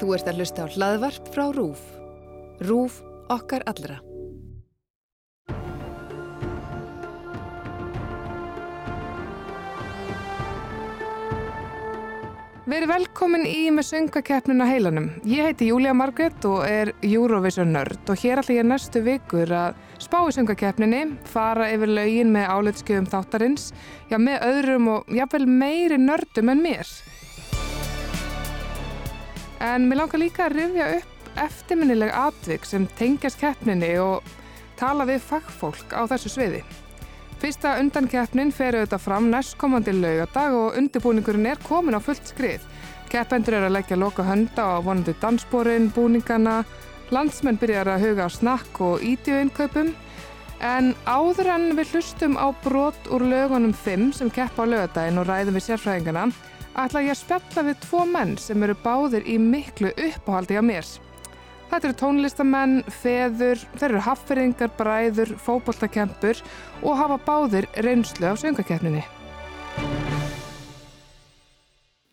[0.00, 1.82] Þú ert að hlusta á hlaðvarp frá RÚF.
[2.64, 3.02] RÚF
[3.32, 4.00] okkar allra.
[12.62, 15.08] Verið velkomin í með söngakeppnina heilanum.
[15.28, 19.80] Ég heiti Júlia Margret og er Eurovision nörd og hér ætla ég næstu vikur að
[20.00, 23.72] spá í söngakeppninni, fara yfir laugin með áleitskjöfum þáttarins,
[24.08, 26.94] já með öðrum og jáfnvel meiri nördum en mér.
[29.62, 34.26] En mér langar líka að rifja upp eftirminnileg atvik sem tengjast keppninni og
[34.80, 36.62] tala við fagfólk á þessu sviði.
[37.42, 42.66] Fyrsta undankeppnin fer auðvitað fram næstkomandi laugadag og undirbúningurinn er komin á fullt skrið.
[43.10, 46.64] Keppendur er að leggja loka hönda á vonandi dansbórin, búningana,
[47.14, 49.92] landsmenn byrjar að huga á snakk og ídjöinkaupum
[50.62, 55.28] en áður en við hlustum á brot úr lögunum 5 sem keppa á laugadaginn og
[55.30, 56.30] ræðum við sérfræðingana
[56.78, 60.88] ætla ég að spjalla við tvo menn sem eru báðir í miklu uppáhaldi á mér.
[61.72, 66.42] Þetta eru tónlistamenn, feður, þeir eru hafferingar, bræður, fókbóltakempur
[66.82, 69.04] og hafa báðir reynslu af söngakeppninni.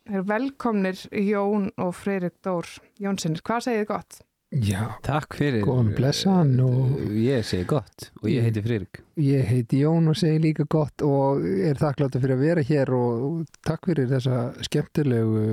[0.08, 2.66] Þeir eru velkomnir Jón og Freyrik Dór
[3.00, 3.44] Jónssonir.
[3.44, 4.22] Hvað segir þið gott?
[4.50, 8.98] Já, Takk fyrir góðan blessaðan og Ég segi gott og ég heiti Friðrik.
[9.22, 13.44] ég heiti Jón og segi líka gott og er þakkláttur fyrir að vera hér og,
[13.62, 15.44] takk fyrir þessa skemmtilegu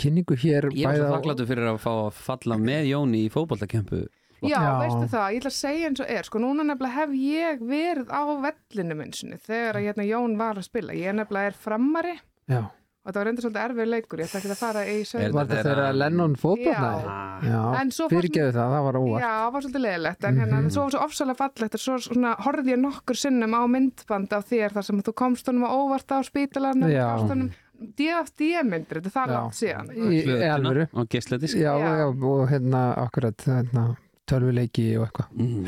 [0.00, 4.06] kynningu hér Ég á- þakkláttur fyrir að fá að falla með Jóni í fótboltakempu.
[4.44, 4.80] Já, Já.
[4.80, 8.08] veistu það, ég ætla að segja eins og er, sko núna nefnilega hef ég verið
[8.12, 10.92] á vellinu minnsinni þegar að hérna Jón var að spila.
[10.96, 12.16] Ég nefnilega er frammari.
[12.48, 12.64] Já,
[13.06, 15.32] og það var reynda svolítið erfið leikur, ég ætla ekki að fara í sögum.
[15.36, 17.04] var þetta þegar Lennon fótbolnaði?
[17.06, 20.24] Ah, Já, En svo fannst fyrirgeðu það, það var óvart Já, það var svolítið leiðilegt,
[20.24, 20.70] en hérna, Mhm.
[20.74, 24.48] svo var svo ofsalega fallegt, en svo svona horfði ég nokkur sinnum á myndband af
[24.50, 27.06] þér þar sem þú komst honum á óvart á spítalarnum, Já.
[27.16, 27.50] komst honum
[27.96, 29.36] DFD-myndir, þetta er það Já.
[29.36, 29.86] langt síðan.
[29.92, 31.90] Í alvöru Og geisladisk Já, Já.
[32.00, 33.96] já, og hérna akkurat hérna,
[34.26, 35.66] tölvuleiki og eitthvað mm.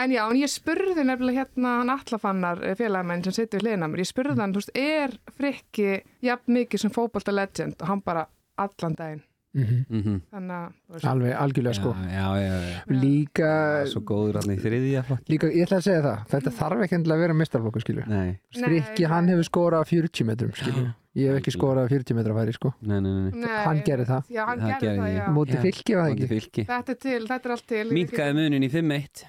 [0.00, 3.90] En já, en ég spurði nefnilega hérna hann Allafannar félagamenn sem situr við hliðina á
[3.92, 5.88] mér, ég spurði hann, þú veist, er Frikki
[6.24, 7.76] jafn mikið sem fótbolta legend?
[7.82, 8.26] Og hann bara
[8.58, 9.22] allan daginn.
[9.52, 10.20] mm Mhm.
[10.30, 11.90] Þannig að, veist, Alveg, algjörlega sko.
[12.06, 13.00] Já, já, já, já.
[13.02, 16.84] Líka, Svo góður hann í þriðja flokk líka, ég ætla að segja það þetta þarf
[16.84, 20.52] ekki endilega að vera mistarflokku skilur Nei, Strikki, Nei, hann hefur skorað á 40 metrum
[20.54, 23.30] skilur Ég hef ekki skorað á 40 metra færi sko nei, nei, nei.
[23.42, 25.16] Nei, Hann gerði það Já, hann Það gerði gerði það, ég.
[25.18, 25.32] já.
[25.34, 27.80] Móti fylki var það Móti ekki fylki Þetta er til, þetta er allt til.
[27.96, 29.24] Minkaði munin í 5-1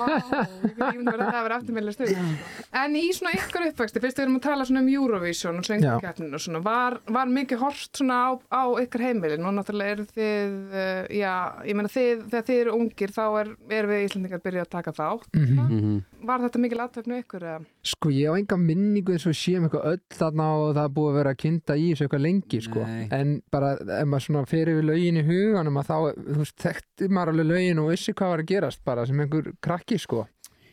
[0.00, 2.42] Vá, ég get ímynda verið að það verið eftirmæli stuð.
[2.82, 6.34] En í svona ykkar uppvexti, fyrst við erum að tala svona um Eurovision og söngkeppnin
[6.34, 10.56] og svona, var, var mikið hort svona á, á ykkar heimilin og náttúrulega eru þið,
[10.74, 11.34] uh, já,
[11.70, 14.96] ég meina þið, þegar þið eru ungir þá er, er við Íslandingar byrjað að taka
[14.98, 15.30] þátt.
[15.38, 15.60] Mhm.
[15.78, 16.00] Mhm.
[16.20, 17.60] Var þetta mikil aðtöfnu ykkur eða?
[17.90, 21.16] Sko ég á enga minningu eins og séum eitthvað öll þarna og það búið að
[21.20, 22.84] vera að kynna í þessu eitthvað lengi sko.
[22.84, 23.06] Nei.
[23.16, 25.96] En bara ef maður svona fer yfir lögin í huganum að þá,
[26.28, 29.50] þú veist, þekkti maður alveg lögin og vissi hvað var að gerast bara sem einhver
[29.64, 30.26] krakki sko.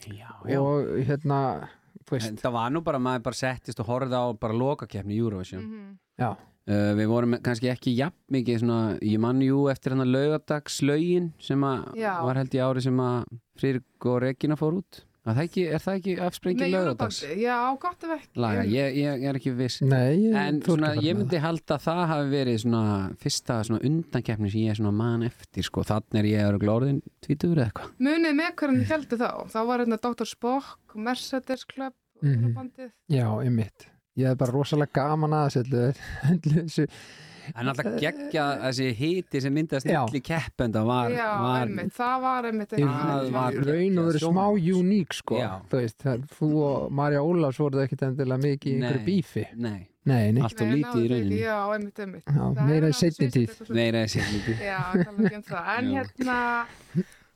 [0.08, 0.60] Já, já.
[0.60, 1.40] Og hérna,
[2.04, 5.16] þú veist, En Það var nú bara, maður bara settist og horfði á bara lokakefni
[5.16, 5.64] í Eurovision.
[5.64, 5.98] Mhm.
[6.20, 6.32] já.
[6.68, 11.30] Uh, við vorum kannski ekki jafn mikið svona, ég mann jú eftir hann að laugadagslaugin
[11.40, 13.24] sem að var held í ári sem að
[13.56, 15.00] Friðrik og Regina fór út
[15.36, 18.30] það ekki, er það ekki afsprengi Eurobandi, já, gott ef ekki.
[18.44, 21.84] laga, ég, ég, ég er ekki viss Nei, ég, en svona, ég myndi halda að
[21.88, 22.84] það hafi verið svona
[23.20, 26.64] fyrsta svona undankeppni sem ég er svona man eftir sko, þannig er ég að vera
[26.64, 29.30] glóriðin tvítugur eða eitthvað Munið með hvernig heldur þá?
[29.52, 30.26] Þá var hérna Dr.
[30.32, 32.34] Spock, Mercedes Club, Mhm.
[32.48, 32.90] Eurobandið.
[32.90, 33.16] það.
[33.20, 33.88] Já, einmitt
[34.18, 35.52] Ég hef bara rosalega gaman að
[36.42, 36.88] þessu
[37.56, 42.48] en alltaf geggja þessi hiti sem myndast milli keppenda var, Já, var einmitt, það var
[42.52, 44.46] einmitt í Það var- raun og geggjað smá
[44.78, 45.38] uník sko.
[45.40, 45.52] Já.
[45.72, 49.06] þú veist, það, þú og Marja Ólafs voruð ekkit endilega mikið í Nei.
[49.06, 49.46] bífi.
[49.56, 51.40] nei, nei, nei, allt og lítið í rauninni.
[51.42, 52.26] Já, einmitt, einmitt.
[52.26, 53.70] Já, meira í seinni alveg tíð.
[53.76, 55.72] meira þessi lítið Já, tala ekki um það.
[55.78, 56.38] En hérna,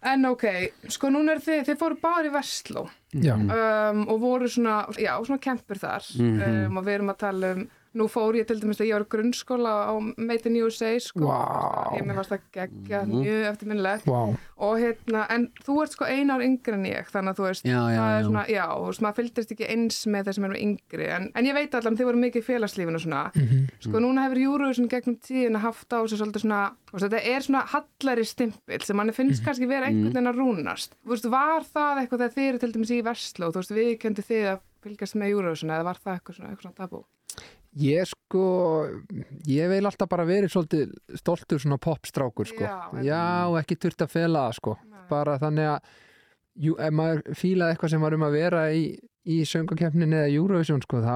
[0.04, 0.46] en ok,
[0.90, 2.88] sko núna er þið, þið fóru bara í Vestló.
[3.14, 6.08] Um, og voru svona, já, svona kempur þar.
[6.18, 6.66] Mhm.
[6.72, 9.03] um, og við erum að tala um, nú fór ég til dæmis að ég var
[9.03, 11.25] í grunnskóla á Made in USA, sko.
[11.28, 11.92] Vá.
[11.98, 13.19] Ég mér varst að gegja Mhm.
[13.19, 17.38] mjög eftirminnilegt vá og hérna, en þú ert sko einar yngri en ég, þannig að
[17.39, 18.27] þú veist, Já, já, það er já.
[18.27, 21.45] svona, já, þú veist, maður fylgdist ekki eins með þeir sem eru yngri, en, en
[21.45, 23.68] ég veit allan, þið voru mikið í félagslífinu og svona, Mhm.
[23.81, 27.66] sko núna hefur Eurovision gegnum tíðina haft á sig svolítið svona, veist, þetta er svona
[27.66, 32.07] hallari stimpil sem manni finnst kannski vera einhvern veginn að rúnast, þú veist, var það
[32.07, 35.69] eitthvað þegar þið eru til dæmis í Vestló, þú veist, við að fylgjast með Eurovision
[35.69, 37.04] eða var það eitthvað svona, eitthvað svona tabú?
[37.79, 38.41] Ég sko,
[39.47, 40.89] ég vil alltaf bara verið svolítið
[41.21, 42.65] stoltur svona popstrákur sko.
[42.65, 43.21] Já, Já,
[43.62, 44.73] ekki þurft að fela það sko.
[44.91, 45.06] Nei.
[45.12, 45.94] Bara þannig að,
[46.65, 48.83] jú, ef maður fílaði eitthvað sem var um að vera í,
[49.23, 51.15] í söngakefninni eða Eurovision sko, þá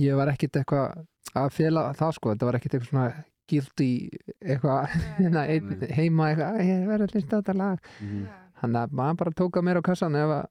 [0.00, 1.04] ég var ekkit eitthvað
[1.34, 2.32] að fela það sko.
[2.32, 3.06] Þetta var ekkit eitthvað svona
[3.52, 3.90] guilty
[4.40, 5.44] eitthvað hérna,
[5.98, 8.24] heima eitthvað, "Æ, ég verður að hlusta á þetta lag Mhm.
[8.62, 10.46] þannig að maður bara tóka mér á kassan ef, að,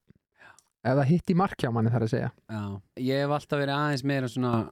[0.85, 2.61] ef það hitt í markjá manni þar að segja Já,
[3.01, 4.69] ég hef alltaf verið aðeins meira svona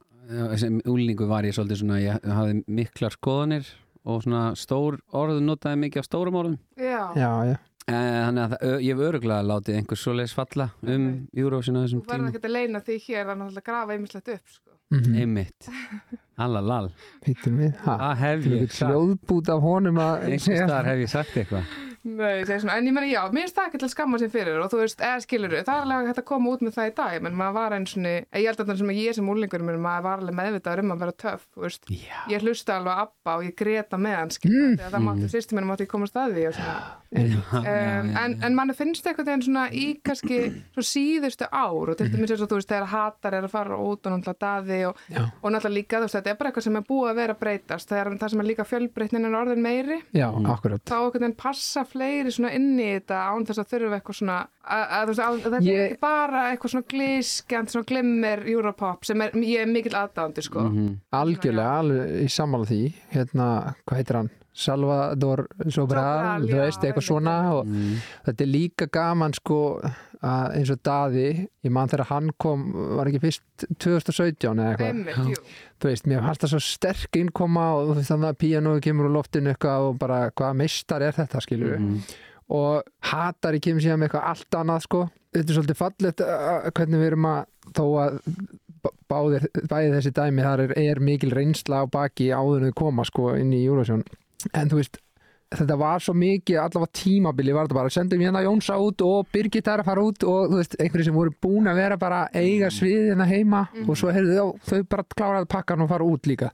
[0.56, 3.66] sem úlingu var ég svolítið svona ég hafði miklar skoðanir
[4.04, 6.58] og svona stór orð notaði mikið af stórum orðum.
[6.78, 11.06] Já, já, já, Eh, Þannig að það- ég hef öruglega látið einhver svoleiðis falla um
[11.34, 12.28] Eurovision á þessum þú verður tíma.
[12.30, 14.70] ekki að leina því hér að grafa einmislegt upp sko.
[14.92, 15.68] mm Einmitt,
[16.38, 16.90] allalal
[17.26, 18.92] Það hef ég sagt?
[18.92, 21.64] hljóðbút af honum að Einhvers staðar hef ég sagt eitthvað
[22.02, 24.70] Nei, en ég meina já, mér finnst það ekki til að skamma sér fyrir og
[24.72, 27.22] þú veist, eða skilur það er alveg hægt að koma út með það í dag
[27.22, 30.02] menn maður var einn svona, ég held að það sem ég sem úlingur mér, maður
[30.08, 31.86] var alveg meðvitaður um að vera töff þú veist,
[32.32, 34.76] ég hlusta alveg á Abba og ég greta með hann skilur, Mm.
[34.82, 36.74] þegar það mátti, sýstum minn mátti ég komast að því og svona.
[37.12, 37.52] Einmitt.
[37.52, 40.38] um, en, en mann finnst eitthvað þegar svona í kannski
[40.72, 43.76] svo síðustu ár og til dæmis eins og þú veist þegar hattar er að fara
[43.76, 45.02] út og náttúrulega daði og,
[45.42, 47.42] og náttúrulega líka þú veist þetta er bara eitthvað sem er búið að vera að
[47.44, 47.88] breytast.
[47.92, 51.84] Það er það sem er líka fjölbreytnin en orðin meiri já, þá einhvern veginn passa
[51.92, 55.22] fleiri svona inn í þetta án þess að þurfa eitthvað svona að, að, þú veist,
[55.22, 59.30] að, að þetta Ég- er ekki bara eitthvað svona glískjant, svona glimmer Europop sem er,
[59.32, 60.60] ég er mikill aðdándi sko.
[60.68, 60.92] Mhm.
[61.12, 62.82] algjörlega, alveg í sammála því.
[63.12, 63.48] Hérna,
[63.86, 64.30] hvað heitir hann?
[64.52, 67.94] Salvador Sobral, Sobral, þú já, veist, eitthvað einmitt, svona og Mm.
[68.26, 69.60] þetta er líka gaman sko
[70.22, 71.24] að eins og Daði
[71.66, 72.64] ég man þegar hann kom,
[72.96, 75.40] var ekki fyrst 2017 eða eitthvað?
[75.82, 79.08] Þú veist, mér fannst það svo sterk innkoma og þú veist þannig að píanói kemur
[79.08, 81.98] úr loftinu eitthvað og bara hvaða meistar er þetta skilur Mhm.
[82.52, 85.02] og hatari kemur síðan með eitthvað allt annað sko.
[85.32, 88.18] Þetta er svolítið fallegt uh, hvernig við erum að þó að
[89.08, 93.04] báðir, bæði þessi dæmi þar er, er mikil reynsla á baki áður en þau koma
[93.08, 94.02] sko inn í Eurovision.
[94.52, 94.98] En þú veist
[95.58, 99.68] þetta var svo mikið, allavega tímabili var þetta bara, sendum hérna Jónsa út og Birgit
[99.68, 102.70] er að fara út og þú veist, einhverju sem voru búin að vera bara eiga
[102.72, 106.50] svið hérna heima og svo heyrðu þau, þau bara kláraði pakkan og fara út líka.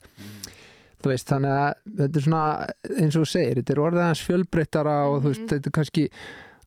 [0.98, 2.42] Þú veist, þannig að þetta er svona
[2.98, 6.08] eins og þú segir, þetta er orðið aðeins fjölbreyttara og þú veist, þetta er kannski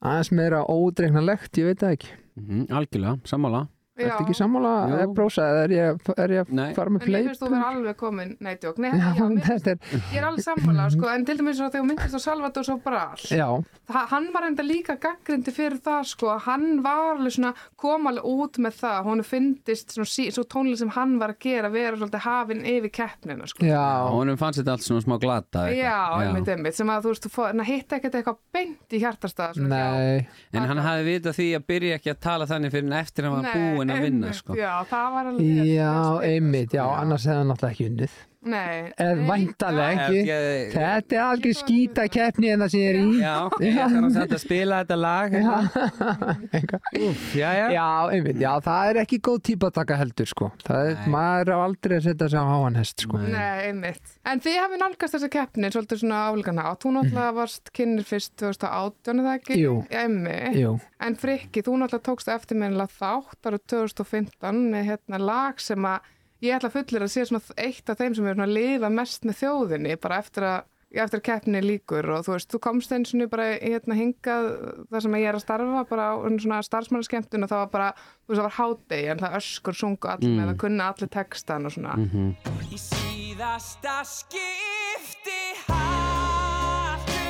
[0.01, 2.13] aðeins meira ódreiknarlegt, ég veit það ekki.
[2.39, 3.65] Mhm, Algjörlega, sammála
[4.01, 4.11] Já.
[4.15, 4.71] Ertu ekki sammála
[5.15, 6.69] brósa eða er ég, er ég Nei.
[6.71, 7.27] að fara með En mér fleip?
[7.29, 9.77] finnst þú vera alveg komin, nei, djók, nei, Já, já, þetta er,
[10.11, 13.47] ég er alveg sammála, sko, en til dæmis þegar þú myndist á Salvador Sobral, já,
[13.91, 18.29] það, hann var enda líka gaggrindi fyrir það, sko, hann var alveg svona, kom alveg
[18.31, 21.97] út með það, hún finnist svona, sí- svo tónlið sem hann var að gera, vera
[21.99, 23.65] svolítið hafinn yfir keppnina, sko.
[23.65, 25.81] já, Honum fannst þetta allt svona smá glata eitthvað.
[25.81, 29.81] Já, einmitt, einmitt, sem að þú veist, þú hitta ekkert eitthvað beint í hjartastað, svona,
[29.91, 33.25] nei, En hann hafi vitað því að byrja ekki að tala þannig fyrir en eftir
[33.27, 34.57] hann var Nei, búinn að vinna sko.
[34.59, 35.93] Já, það var alveg já,
[36.31, 38.19] einmitt, já, annars hefði hann náttúrulega ekki unnið.
[38.41, 40.21] Nei, væntanlega Ef ekki.
[40.25, 43.19] ég- Þetta er algjör skýta keppni en það sem ég er í.
[43.21, 45.35] Já, ég þarf að senda að spila þetta lag.
[47.05, 47.67] Úff, já, já.
[47.75, 47.85] Já,
[48.15, 50.49] einmitt, já, það er ekki góð típa að taka heldur, sko.
[50.65, 51.11] Það er, Nei.
[51.13, 53.21] maður á aldrei að setja sig á háan hest, sko.
[53.21, 53.67] Nei.
[53.69, 54.15] Einmitt.
[54.25, 56.81] En þið hafið nálgast þessa keppni svolítið svona álíkan átt.
[56.81, 59.53] Þú náttúrulega varst kynir fyrst 2018 eða ekki?
[59.53, 59.61] Mhm.
[59.61, 59.75] Jú.
[60.01, 60.39] Emmi.
[60.57, 65.99] Jú, En Frikki, þú náttúrulega tókst eftirminnilega þátt árið 2015 með hérna lag sem að
[66.41, 69.25] ég ætla fullir að sé svona eitt af þeim sem er svona að lifa mest
[69.27, 70.59] með þjóðinni bara eftir að
[70.91, 74.49] eftir að keppni líkur og þú veist, þú komst eins og bara hérna hingað
[74.91, 77.89] þar sem ég er að starfa bara á svona starfsmannaskemmtun og það var bara,
[78.25, 81.65] þú veist, það var hádegi en það öskur sungu allir með það kunna allir textan
[81.69, 81.95] og svona.
[81.95, 82.35] Mhm.
[82.67, 87.23] Í síðasta skipti haltu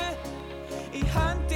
[0.98, 1.51] í höndina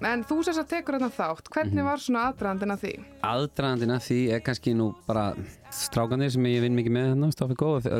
[0.00, 2.92] En þú sérst að tekur þetta þátt, hvernig var svona aðdraðandinn að því?
[3.30, 5.26] Aðdraðandinn af því er kannski nú bara
[5.76, 7.90] strákanir sem ég vinn mikið með hérna, Stoffi Góð,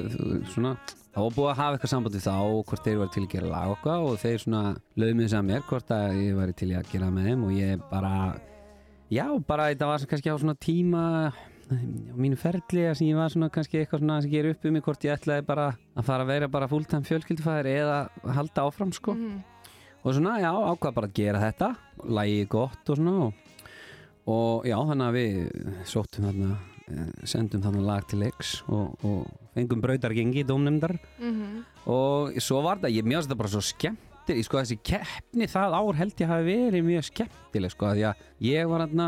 [0.54, 0.78] svona
[1.10, 2.34] Það var búið að hafa eitthvað sambandi þá
[2.70, 4.60] hvort þeir var til að gera lag okkar og þeir svona
[5.02, 8.12] lögmið sem mér hvort að ég væri til að gera með þeim og ég bara
[9.10, 11.74] já, bara þetta var kannski á svona tíma á
[12.14, 14.86] mínu ferli að sem ég var svona kannski eitthvað svona sem gerir upp um mig
[14.86, 17.98] hvort ég ætlaði bara að fara að vera bara fulltime fjölskyldufæðir eða
[18.38, 19.16] halda áfram sko
[20.04, 21.70] og svona já, ákvað bara að gera þetta.
[22.08, 23.32] Lægi gott og svona og,
[24.30, 25.40] og já, þannig að við
[25.90, 26.50] sóttum þarna
[26.88, 30.96] eh, sendum þarna lag til leiks og, og fengum brautargengi í dómnefndar.
[31.90, 34.06] Og svo var það, ég mjög þetta bara svo skemmtileg
[34.46, 38.68] sko þessi keppni það ár held ég hafi verið mjög skemmtileg sko því að ég
[38.70, 39.06] var þarna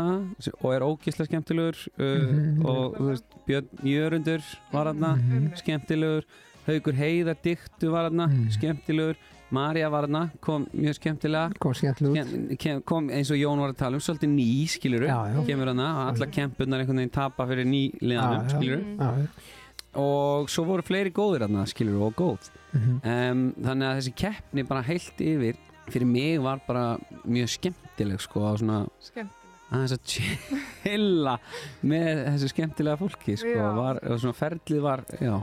[0.57, 2.33] og er ógislega skemmtilegur uh,
[2.67, 5.13] og þú veist, Björn Jörundur var þarna
[5.61, 6.27] skemmtilegur
[6.65, 8.49] Haugur Heiðar diktu var þarna, Mm.
[8.57, 9.17] skemmtilegur
[9.53, 13.73] Marja var þarna, kom mjög skemmtilega kom skemmtilega út Kem, kom eins og Jón var
[13.73, 15.41] að tala um svolítið ný, skiluru Já, já.
[15.49, 18.55] kemur hana, alla kempurnar einhvern veginn tapa fyrir nýliðanum, Já, já.
[18.55, 18.97] skiluru Mm.
[18.99, 19.59] Já,
[19.99, 22.97] og svo voru fleiri góðir þarna, skiluru, og góð mhm.
[23.03, 25.59] um, þannig að þessi keppni bara heilt yfir
[25.91, 29.39] fyrir mig var bara mjög skemmtileg sko, á svona Skemmt.
[29.69, 31.37] aðeins að chilla
[31.81, 35.35] með þessu skemmtilega fólki sko, var, og svona ferlið var já,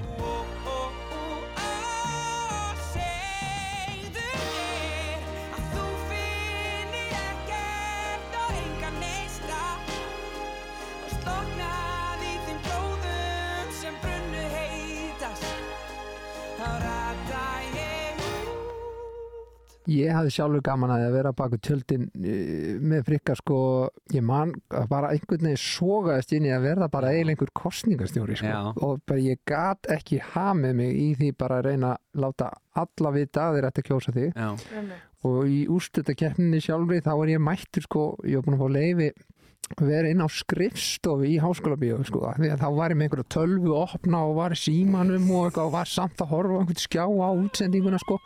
[19.91, 23.59] Ég hafði sjálfur gaman að því að vera baku tjöldin eh, með frikka sko,
[24.15, 24.53] ég man
[24.91, 28.53] bara einhvern veginn sogaðist inn í að verða bara eiginlega einhver kostningastjóri sko.
[28.53, 28.61] Já.
[28.71, 33.15] og bara ég gat ekki hamið mig í því bara að reyna að láta alla
[33.17, 34.39] vita að þeir ætti að kjósa þig.
[34.39, 38.77] Já, og í úrstutakeppninni sjálfri þá er ég mættur sko, ég var búin að fá
[38.79, 39.11] leifi
[39.71, 43.07] að vera inn á skrifstofu í háskóla bíó sko, því að þá var ég með
[43.07, 46.61] einhverja tölvu opna og var í símanum og eitthvað og var samt að horfa á
[46.63, 48.19] einhvern skjá á útsendinguna sko.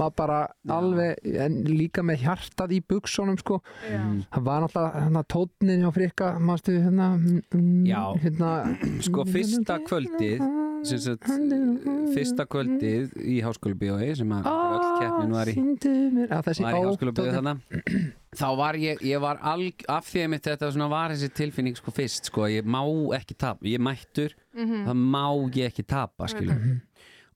[0.00, 0.38] Var bara
[0.72, 3.60] alveg, en líka með hjartað í buksunum sko.
[3.90, 4.00] Já.
[4.34, 8.02] það var náttúrulega hérna tónnin hjá frikka mástu hérna mm, Já.
[8.24, 8.50] hérna,
[9.06, 10.42] sko fyrsta kvöldið
[10.88, 11.26] sem sagt,
[12.14, 15.56] fyrsta kvöldið í háskóla bíói sem að öll keppnin var í
[16.24, 17.54] að þessi var í ó, háskóla bíói tónn- þarna.
[18.40, 21.76] Þá var ég, ég var alg af því að mitt þetta svona var þessi tilfinning
[21.76, 22.80] sko fyrst sko, ég má
[23.18, 25.24] ekki tapa, ég mættur það má
[25.58, 26.56] ég ekki tapa skilur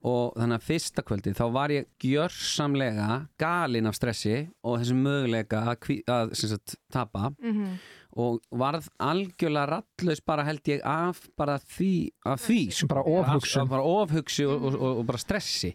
[0.05, 3.07] og þannig að fyrsta kvöldið þá var ég gjörsamlega
[3.41, 7.79] galinn af stressi og þessum möguleika að, kví, að sagt, tapa Mhm.
[8.17, 12.87] og varð algjörlega rattlaus bara held ég af bara því, af því sko.
[12.87, 13.63] Bara ofhugsun.
[13.65, 15.75] Af- bara ofhugsi og, og, og, og bara stressi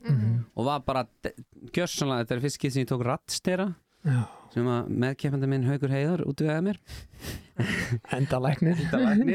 [0.55, 1.03] og var bara
[1.73, 3.75] gjörsamlega, þetta er fyrst skið sem ég tók rattstera
[4.07, 4.21] Já.
[4.53, 6.79] sem að meðkeppandi minn Haugur Heiðar útvegaði mér.
[8.15, 8.79] Endalæknir.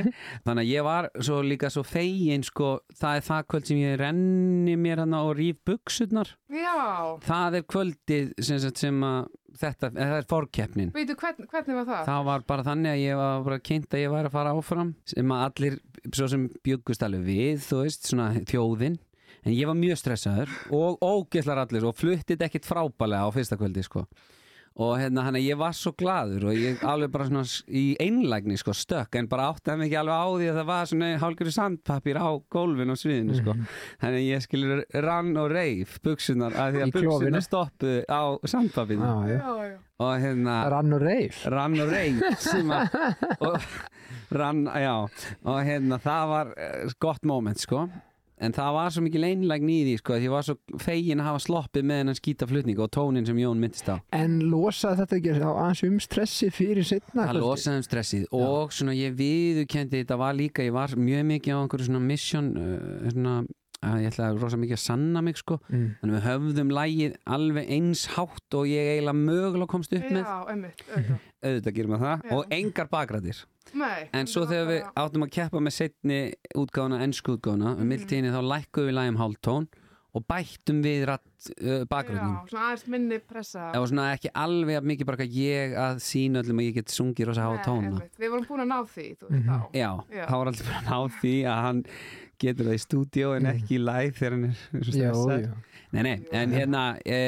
[0.47, 3.97] Þannig að ég var svo líka svo fegin sko, það er það kvöld sem ég
[4.01, 7.19] renni mér hana og rýf buksurnar Já.
[7.27, 9.27] það er kvöldið sem, sem að
[9.61, 12.05] þetta, eða það er fórkeppnin Veitu, hvern, hvernig var það?
[12.09, 14.95] það var bara þannig að ég var bara kynnt að ég væri að fara áfram
[15.13, 15.77] sem að allir,
[16.11, 18.97] svo sem bjöggust alveg við, þú veist, svona þjóðin.
[19.45, 23.85] En ég var mjög stressaður og ógeðlar allir og fluttið ekkit frábælega á fyrsta kvöldi
[23.85, 24.07] sko
[24.75, 28.57] og hérna hann að ég var svo gladur og ég alveg bara svona í einlægni
[28.59, 31.55] sko stökk en bara áttaði mig ekki alveg á því að það var svona hálfgjörðu
[31.55, 33.55] sandpapír á gólfin og sviðinu sko.
[34.03, 39.05] Þannig að ég skilur rann og reif buksunar að því að buksunar stoppuðu á sandpapínu
[39.05, 39.39] Já, já.
[39.45, 41.45] Já, og hérna rann og reif?
[41.55, 42.99] Rann og reif sem að
[43.47, 43.69] og,
[44.35, 44.97] rann, já.
[45.47, 47.87] Og hérna það var uh, gott moment sko
[48.43, 51.43] en það var svo mikil einlægn í því sko því var svo fegin að hafa
[51.45, 53.97] sloppið með hennan skýta flutning og tónin sem Jón myndist á.
[54.15, 58.75] En losaði þetta ekki þá aðeins um stressi fyrir setna það losaði um stressið og
[58.75, 63.13] svona ég viðukendi þetta var líka, ég var mjög mikið á einhverju svona mission uh,
[63.15, 63.37] svona,
[63.85, 65.87] að ég ætlaði rosa mikið að sanna mig sko mm.
[66.01, 70.37] þannig við höfðum lægið alveg eins hátt og ég eiginlega mögulega komst upp með Já,
[70.55, 71.27] einmitt, auðvitað.
[71.45, 72.35] auðvitað gerum við það Já.
[72.39, 74.09] og engar bakræðir Nei.
[74.15, 76.19] En svo þegar við áttum að keppa með setni
[76.61, 79.67] útgáfuna, ennsku útgáfuna, um mildtíðinni þá lækkuðum við lægum hálftón
[80.15, 82.37] og bættum við ratt uh, bakgröðnum.
[82.37, 83.65] Já, svona aðeins minni pressa.
[83.75, 86.95] Var svona ekki alveg að mikið bara að ég að sína öllum að ég get
[86.95, 88.21] sungið rosa einmitt.
[88.23, 89.49] Við vorum búin að ná því, þú Mhm.
[89.49, 89.59] þá.
[89.75, 90.25] Já, Já.
[92.39, 95.55] Getur það í stúdíó en ekki í live þegar hann er já.
[95.95, 97.19] Nei, nei, en hérna, e,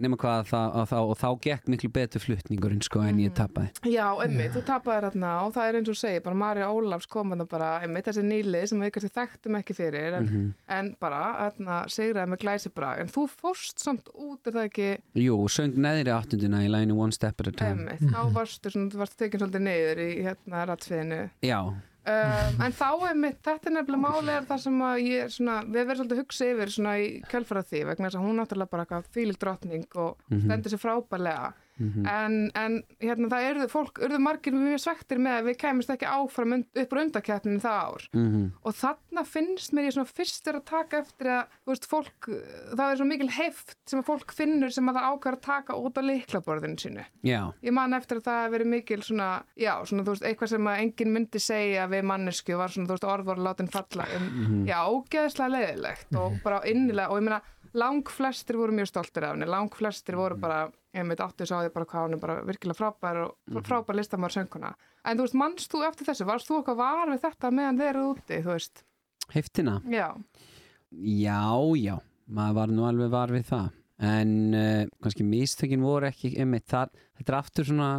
[0.00, 3.70] nema hvað, það, þá, og þá gekk miklu betur flutningurinn sko en ég tapaði.
[3.88, 7.08] Já, einmitt, þú tapaði þarna og það er eins og þú segir, bara Marja Ólafs
[7.08, 10.46] kom þarna bara, einmitt, þessi nýlið sem við kannski þekktum ekki fyrir, en, Mhm.
[10.68, 14.90] en bara, þarna, sigraði með glæsibrag, en þú fórst samt út, er það ekki,
[15.24, 17.88] Jú, söng neðri áttundina í læginu One Step at a Time.
[17.88, 21.30] einmitt, þá varstu svona, þú varst tekin svolítið niður í, hérna, ratsfiðinu.
[21.42, 25.24] Já, Um, en þá er mitt, þetta er nefnilega máli er það sem að ég
[25.26, 28.24] er svona, við verðum svolítið að hugsa yfir svona í kjölfara því vegna þess að
[28.24, 30.40] hún náttúrulega bara eitthvað fílil drottning og Mhm.
[30.46, 32.06] stendur sér frábælega Mhm.
[32.06, 36.08] en, en hérna það eru fólk, eru margir mjög svektir með að við kæmist ekki
[36.10, 38.06] áfram und, upp úr undakeppninu það ár.
[38.12, 42.28] Mhm, og þarna finnst mér ég svona fyrstur að taka eftir að, þú veist, fólk
[42.76, 45.78] það er svo mikil heift sem að fólk finnur sem að það ákvæður að taka
[45.80, 47.04] út á liklaborðinu sínu.
[47.24, 50.68] Já, Ég man eftir að það verið mikil svona, já, svona, þú veist, eitthvað sem
[50.70, 54.66] að enginn myndi segja við mannesku var svona, þú veist, orð voru látin falla um,
[54.68, 57.40] já, ógeðslega leiðilegt og bara innilega, og ég meina,
[57.74, 60.64] lang flestir voru mjög stoltir af henni, lang flestir voru bara,
[60.96, 64.34] ég meit áttu sá því bara hvað hún er bara virkilega frábær og frábær listamár
[64.34, 64.74] sönguna.
[65.04, 67.90] En þú veist, mannst þú eftir þessu, varst þú eitthvað var við þetta meðan þeir
[67.94, 68.84] eru úti, þú veist?
[69.30, 69.80] heftina.
[69.86, 70.08] Já,
[70.90, 71.46] Já,
[71.78, 73.68] já, maður var nú alveg var við það.
[74.10, 77.90] En uh, kannski mistökin voru ekki einmitt, það, þetta er aftur svona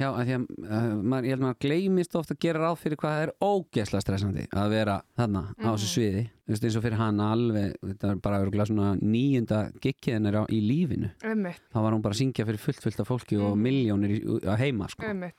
[0.00, 2.78] já, að því að uh, maður, ég held að maður gleymist ofta að gera ráð
[2.82, 6.24] fyrir hvað það er ógeðslega stressandi að vera þarna á þessu sviði.
[6.46, 10.38] Þú veist eins og fyrir hana alveg þetta er bara örugglega svona níunda gikkið hennar
[10.52, 11.10] í lífinu.
[11.26, 14.20] Einmitt, þá var hún bara að syngja fyrir fullt fullt af fólki og miljónir í,
[14.46, 15.06] á heima sko.
[15.08, 15.36] einmitt.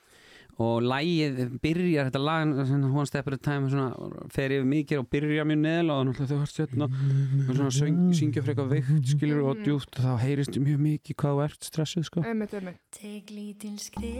[0.57, 3.91] Og lægið byrjar þetta lag svona, One Step at a Time svona,
[4.33, 7.99] fer yfir mikið og byrjar mjög neðla og náttúrulega þau hörst hérna og svona söng,
[8.17, 11.69] syngja fyrir eitthvað veikt skilur og djúpt og þá heyrist mjög mikið hvað þú ert
[11.69, 12.81] stressuð sko Einmitt, einmitt.
[12.97, 14.17] Tek lítil skrif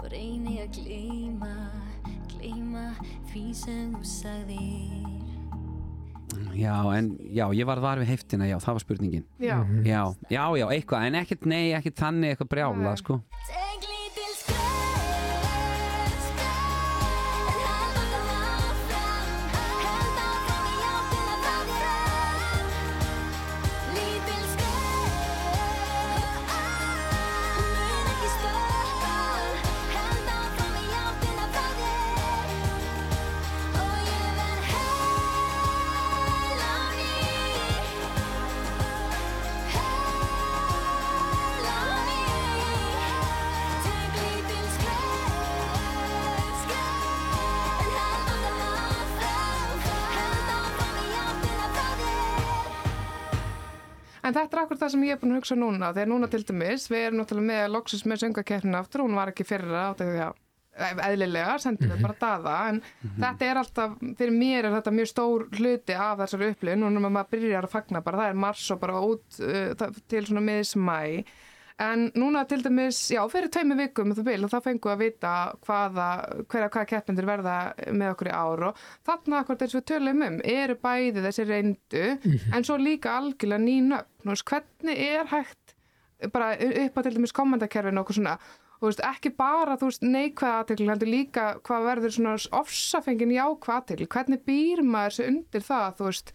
[0.00, 1.54] og reyni að gleyma,
[2.32, 2.86] gleyma
[3.28, 5.19] því sem þú sagðir.
[6.54, 9.24] Já en já ég var var við heiftina já það var spurningin.
[9.38, 13.20] Já, já já já eitthvað en ekkert nei ekkert þannig eitthvað brjála sko
[54.30, 56.44] en þetta er akkur það sem ég er búin að hugsa núna þegar núna til
[56.46, 60.22] dæmis, við erum náttúrulega með loksis með söngakeppnina aftur, hún var ekki fyrra á því
[60.28, 60.38] að
[60.80, 62.78] eðlilega, sendum við bara daða en
[63.18, 67.10] þetta er alltaf, fyrir mér er þetta mjög stór hluti af þessari upplifun og núna
[67.12, 71.00] maður byrjar að fagna bara, það er mars og bara út uh, til svona miðsmæ
[71.80, 75.32] en núna til dæmis, já, fyrir tveimur vikum það vil og það fengu að vita
[75.64, 76.08] hvaða,
[76.52, 77.56] hverja hvaða keppindur verða
[77.88, 82.06] með okkur í ár og þarna akkur þess við tölum um eru bæði þessi reyndu
[82.54, 84.10] en svo líka algjörlega ný nöfn.
[84.20, 85.76] Þú veist, hvernig er hægt
[86.34, 88.34] bara upp á til dæmis komandakerfinu og okkur svona
[88.80, 93.32] og þú veist, ekki bara þú veist, neikvæða aðtekli heldur líka hvað verður svona ofsafengin
[93.36, 96.34] jákvæða aðtekli, hvernig býr maður sig undir það, þú veist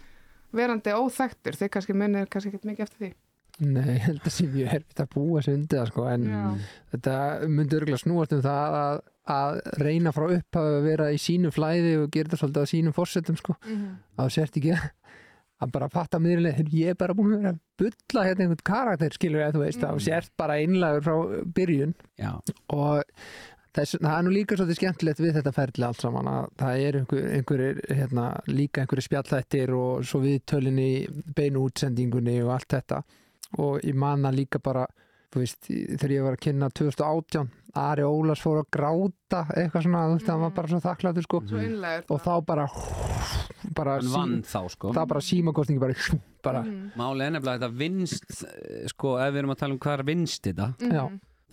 [0.55, 3.13] verandi óþektur, þið kannski munir kannski ekkert mikið eftir því
[3.63, 6.41] Nei, ég held að sé mjög herfitt að búa sig undir það sko, en Já.
[6.91, 7.13] þetta
[7.47, 8.97] myndi örgulega snúast um það að,
[9.35, 12.97] að reyna frá upp að vera í sínu flæði og gera þetta svolítið á sínum
[12.97, 14.89] fórsetum sko, að þú sért ekki að
[15.63, 19.15] að bara fatta miðurlega, ég er bara búin að vera að bulla hérna einhvern karakter
[19.15, 21.93] skilur ég að þú veist, að þú sért bara einlagur frá byrjun.
[22.19, 22.31] Já.
[22.75, 23.03] Og
[23.75, 26.99] þess, það er nú líka svolítið skemmtilegt við þetta ferli allt saman að það er
[27.01, 30.89] einhver, einhverjir hérna, líka einhverjir spjallþættir og svo viðtölinni
[31.37, 33.01] beinu útsendingunni og allt þetta
[33.61, 34.85] og ég manna líka bara
[35.35, 40.03] þú veist, þegar ég var að kynna 2018 Ari Ólars fór að gráta eitthvað svona,
[40.13, 42.67] veist, hann var bara svo þakkláttur sko, innlegur og þá bara
[43.75, 44.93] bara, hann vann þá sko.
[44.95, 45.97] það bara símakostningi bara,
[46.47, 46.63] bara.
[46.95, 48.45] Máli er nefnilega að þetta vinst
[48.93, 51.03] sko, ef við erum að tala um hvað er vinst þetta já,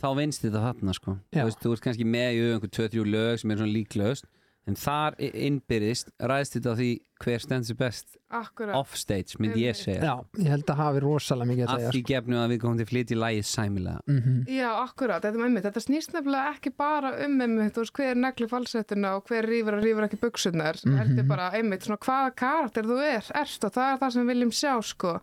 [0.02, 1.16] þá vinst þetta þarna sko.
[1.32, 4.30] Þú veist, þú ert kannski með í einhver 2-3 lög sem er svona líklaust
[4.68, 6.90] en þar innbyrðist ræðst þetta á því
[7.22, 10.02] hver stendur best akkurat, offstage, myndi ég segja.
[10.02, 12.80] Já, ég held að hafi rosalega mikið að að segja því gefnu að við komum
[12.80, 14.02] til flytja í lægið sæmilega.
[14.10, 15.22] Mm já, akkurat.
[15.22, 19.14] Þetta, er einmitt, þetta snýst nefnilega ekki bara um einmitt, þú veist, hver negli falsettuna
[19.18, 23.00] og hver rýfur og rýfur ekki buksunar mm heldur bara einmitt svona hvaða karakter þú
[23.06, 25.16] er, erst og það er það sem við viljum sjá sko.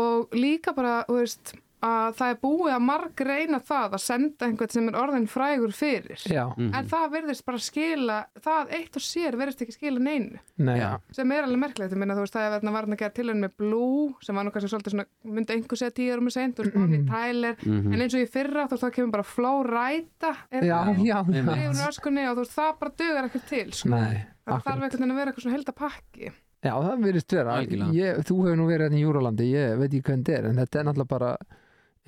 [0.00, 1.54] Og líka bara, þú veist
[1.84, 5.72] að það er búið að marg reyna það að senda einhvern sem er orðin frægur
[5.76, 6.24] fyrir.
[6.28, 10.40] Já, en það verðist bara skila það eitt og sér verðist ekki skila neinu.
[10.60, 13.16] Nei, já, sem er alveg merkilegt, þú veist það er verið að varna að gera
[13.16, 15.06] tilhörn með Blue sem var nú kannski svolítið svona,
[15.38, 17.56] myndi einhver segja tíu árum með seint, þú veist, Bonnie Tyler.
[17.64, 17.94] Mhm.
[17.94, 20.68] en eins og í fyrra, þú veist, þá kemur bara Flow Ræta er
[22.30, 23.88] og þú veist, það bara dugar ekkert til sko.
[23.88, 24.64] nei, það akkurat.
[24.68, 27.54] þarf einhvern veginn að vera eitthvað svona heldapakki Já, það virðist vera.
[27.96, 30.60] Ég, þú hefur nú verið hérna í Júralandi, ég veit ekki hvernig þetta er, en
[30.60, 31.30] þetta er náttúrulega bara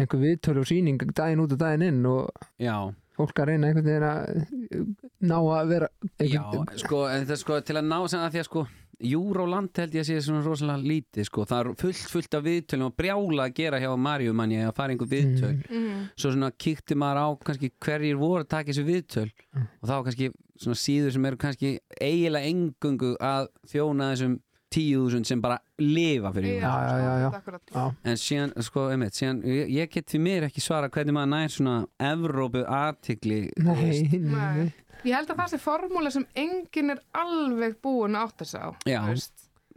[0.03, 2.77] einhver viðtölu og sýning daginn út og daginn inn og já,
[3.17, 7.59] fólk að reyna einhvern veginn að ná að vera já, einhvern, sko, en það sko
[7.67, 8.65] til að ná sem að því að sko
[9.03, 12.87] Júróland held ég að sé svona rosalega lítið sko, það er fullt fullt af viðtölum
[12.87, 15.57] og brjála að gera hjá Marju manni að fara einhver viðtöl.
[15.67, 16.05] Mm.
[16.15, 19.27] svo svona kíkti maður á kannski hverjir voru að taka þessu viðtöl
[19.59, 20.31] og þá kannski
[20.63, 24.39] svona síður sem eru kannski eiginlega engungu að þjóna þessum
[24.73, 27.31] tíu þúsund sem bara lifa fyrir Já, já, já,
[27.75, 27.85] já.
[28.13, 31.55] en síðan, sko, einmitt, síðan ég, ég get því mér ekki svara hvernig maður nær
[31.57, 31.77] svona
[32.13, 34.73] Evrópu aðtikli nei, nei, Nei.
[35.05, 38.71] ég held að það sé formúla sem enginn er alveg búin að átta sig á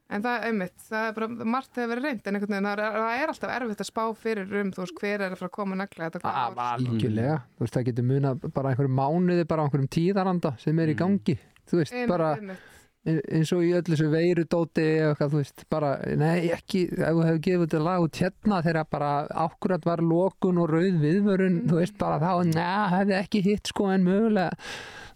[0.05, 2.81] en það er einmitt, það er bara margt hefur verið reynd en einhvern veginn, það
[2.83, 5.49] er, það er alltaf erfitt að spá fyrir um, þú veist, hver er að fara
[5.49, 6.59] að koma nagla Af- ár.
[6.75, 10.95] Algjörlega, þú veist, það getur munað bara einhverjum mánuði bara einhverjum tíðaranda sem er í
[10.99, 12.69] gangi, þú veist, Einmitt, bara einmitt.
[13.05, 17.25] Eins og í öllu þessu veirudóti eða eitthvað, þú veist, bara nei, ekki, ef þú
[17.27, 19.11] hefur gefið þetta lag út hérna þegar bara
[19.45, 23.91] ákkurat var lokun og rauð viðvörun, þú veist, bara þá neða, hefði ekki hitt sko
[23.93, 24.57] en mögulega.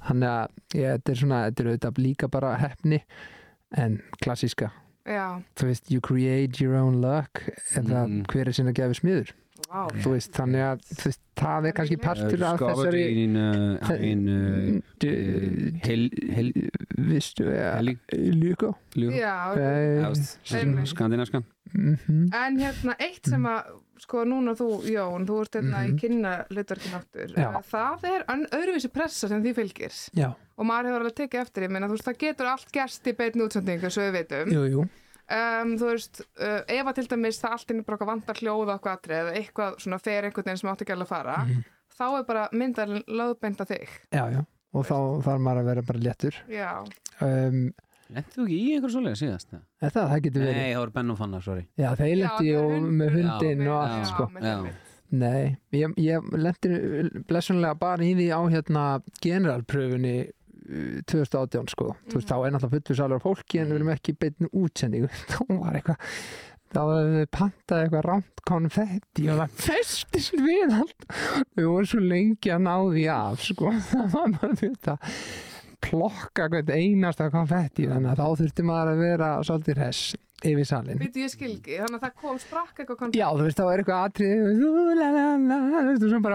[0.06, 3.02] Þannig að ég, þetta er svona þetta er auðvitað líka bara hefni
[3.78, 4.72] en klassíska,
[5.10, 7.42] Já, þú veist you create your own luck
[7.74, 8.26] eða Mhm.
[8.30, 9.32] hver er sinna gefið smiður
[9.70, 9.88] vá.
[10.04, 13.04] þú veist, þannig að þú veist, það er kannski partur af þessari
[17.80, 20.88] Helg- líka ljó Já, Eh, Einmitt.
[20.88, 22.30] skandinaskan mhm.
[22.34, 23.64] en hérna eitt sem að
[24.00, 25.98] sko núna þú, Jón, þú ert hérna í Mhm.
[26.00, 27.52] kynna hlutverkin áttur Já.
[27.62, 28.24] það er
[28.56, 31.98] öðruvísi pressa sem því fylgir Já, og maður hefur alveg tekið eftir ég meina, þú
[31.98, 34.90] veist, það getur allt gerst í beinni útsendingu svo við veitum jú, jú
[35.30, 38.64] um, þú veist, uh, ef að til dæmis það allt inn bara eitthvað vantar hljóð
[38.66, 41.38] og eitthvað atrið eða eitthvað svona fer einhvern veginn sem átti ekki alveg að fara
[41.46, 41.64] Mhm.
[42.00, 43.90] þá er bara myndar löðbeint að þig.
[44.14, 44.42] Já, já,
[44.74, 46.36] og þá þarf maður að vera bara léttur.
[46.50, 46.72] Já,
[47.22, 47.74] um,
[48.10, 49.50] Lentu þú ekki í einhver svolega síðast?
[49.54, 49.62] eða?
[49.84, 50.56] eða það, það getur verið.
[50.58, 51.66] Nei, það voru Ben og Fanna, sorry.
[51.78, 54.30] Já, þeir Já, lendi það er og hund- með Já, hundinn og allt já, sko
[54.42, 54.72] Já.
[55.12, 58.84] Nei, ég, ég lendi blessunlega bara í því á hérna
[59.22, 60.32] generalpröfunni
[60.70, 64.16] 2018 sko, þú veist, þá er náttúrulega fullur salur af fólki en við erum ekki
[64.20, 65.10] beinu útsendingu.
[65.34, 66.08] Þá var eitthvað
[66.70, 71.06] þá hefum við pantað eitthvað rámt konfetti og það festist við allt
[71.58, 74.98] við vorum svo lengi að ná því af sko, það var bara þetta
[75.90, 81.00] plokka hvert einasta konfetti þannig að þá þurfti maður að vera svolítið hress yfir salin
[81.02, 83.20] Býtu ég skilgi, þannig að það kom sprakk eitthvað konfetti.
[83.20, 86.30] Já, þú veist, þá er eitthvað atrið þú, la, þú veist,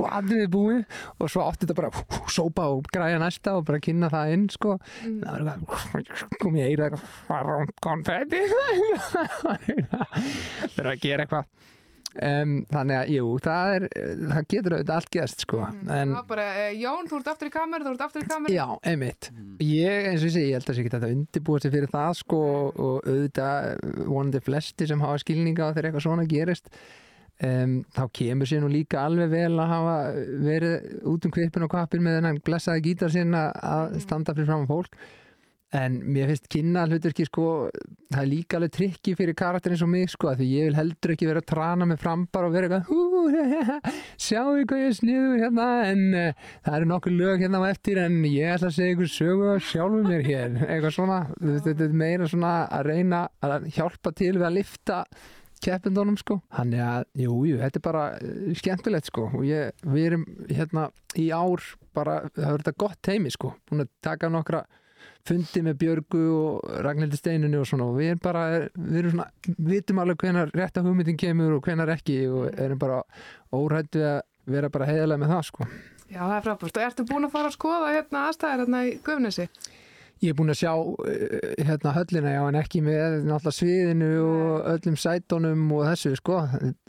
[0.00, 3.66] og pff, atriðið búið og svo átti þetta bara pff, sópa og græja næsta og
[3.68, 4.76] bara kynna það inn, sko.
[5.04, 5.18] Mm.
[5.24, 5.64] það var
[6.00, 8.44] eitthvað, kom ég eira eitthvað rámt konfetti?
[10.70, 11.50] Það er að gera eitthvað.
[12.10, 13.84] Um, þannig að, jú, það er
[14.32, 15.60] það getur auðvitað allt gæst, sko.
[15.62, 18.30] En, Það var bara, eh, Jón, þú ert aftur í kameru, þú ert aftur í
[18.32, 18.54] kameru.
[18.56, 19.28] Já, einmitt.
[19.62, 22.16] Ég, eins og ég segi, ég held að sé ekki þetta undirbúa sig fyrir það
[22.18, 26.72] sko og auðvitað vonandi flesti sem hafa skilninga á þegar eitthvað svona gerist
[27.46, 29.96] um, þá kemur sér nú líka alveg vel að hafa
[30.44, 34.68] verið út um kvipin og kvapin með þennan blessaði gítar sinna að standa fyrir fram
[34.68, 35.00] á fólk.
[35.70, 37.44] En mér finnst kynna hlutverki sko
[38.10, 41.12] það er líka alveg trikki fyrir karakter eins og mig sko því ég vil heldur
[41.14, 43.20] ekki vera að trana með frambar og vera eitthvað hú,
[44.18, 45.68] sjáu hvað ég sniður hérna.
[45.92, 49.12] En uh, það eru nokkur lög hérna á eftir en ég ætla að segja ykkur
[49.14, 50.58] sögu af sjálfum mér hér.
[50.66, 55.04] Eitthvað svona, þetta er meira svona að reyna að hjálpa til við að lifta
[55.64, 60.10] keppindunum sko þannig að, jú, jú, þetta er bara uh, skemmtilegt sko og ég, við
[60.10, 61.64] erum hérna í ár
[61.96, 64.64] bara, það verður þetta gott heimi sko, búin að taka nokkra
[65.26, 68.44] fundi með Björgu og Ragnhildi Steinunni og svona og við erum bara,
[68.76, 69.28] við erum svona,
[69.68, 73.02] vitum alveg hvenar rétta hugmyndin kemur og hvenar ekki og erum bara
[73.52, 74.20] órætt við að
[74.50, 75.68] vera bara heiðalega með það sko.
[76.10, 76.78] Já, það er frábært.
[76.78, 79.46] Og ertu búin að fara að skoða hérna aðstæðir hérna í Guðnesi?
[80.20, 80.96] Ég er búin að sjá uh,
[81.64, 86.40] hérna höllina já en ekki með náttúrulega sviðinu og öllum sætonum og þessu sko,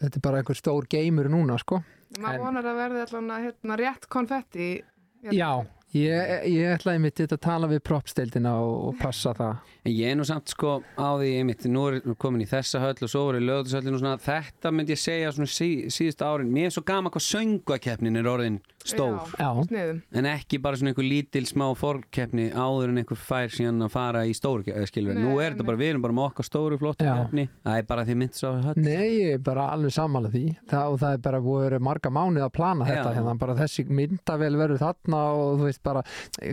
[0.02, 1.80] þetta er bara einhver stór geimur núna sko.
[2.20, 4.72] Maður vonar að verði allan hérna rétt konfetti.
[5.22, 5.38] Hérna.
[5.38, 5.52] Já,
[5.97, 9.71] ég, ég ætlaði mitt þetta að tala við propsteildina og, og passa það.
[9.82, 12.95] En ég er nú samt sko á því einmitt, nú er komin í þessa höll
[12.95, 16.51] og svo voru í lögðushöllin og svona, þetta myndi ég segja svona sí, síðustu árin,
[16.54, 19.19] mér er svo gama hvað sönguakeppnin er orðin stór.
[19.38, 20.01] Já, Sniðum.
[20.17, 24.23] en ekki bara svona einhver lítil smá fórkeppni áður en einhver fær síðan að fara
[24.25, 27.13] í stóru Nei, nú er þetta bara, við erum bara með okkar stóru flottu Já.
[27.19, 28.77] keppni, það er bara því mynd svo höll.
[28.82, 30.43] Nei, ég er bara alveg sammála því.
[30.69, 31.41] Það, það er bara
[35.84, 36.04] bara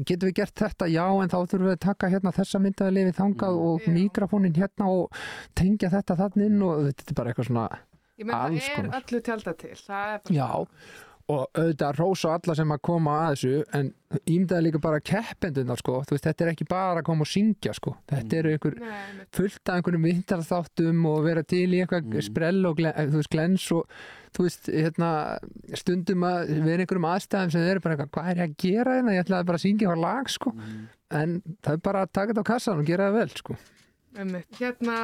[0.07, 0.89] getum við gert þetta?
[0.93, 3.93] Já, en þá þurfum við að taka hérna þessa myndavel þangað og Já.
[3.99, 5.21] mikrofónin hérna og
[5.59, 7.69] tengja þetta þannig inn og þetta er bara eitthvað svona,
[8.19, 9.03] Ég menn Alls það er konar.
[9.03, 9.75] öllu tjálta til.
[9.79, 10.49] Það er bara já
[11.29, 13.89] og auðvitað rósa alla sem að koma að þessu en
[14.33, 17.75] ímdaði líka bara keppendunar sko, þú veist, þetta er ekki bara að koma og syngja
[17.77, 22.23] sko, þetta eru einhver Nei, fullt af einhverjum vindarþáttum og vera til í eitthvað Mm.
[22.31, 23.99] sprell og glen, þú veist, glens og
[24.33, 25.11] þú veist, hérna,
[25.77, 29.17] stundum að vera einhverjum aðstæðum sem eru bara eitthvað, hvað er ég að gera hérna,
[29.19, 30.55] ég ætlaði bara að syngja eitthvað lag sko,
[31.21, 33.59] en það er bara að taka þetta á kassan og gera það vel sko.
[34.19, 34.49] Einmitt.
[34.59, 34.97] Hérna,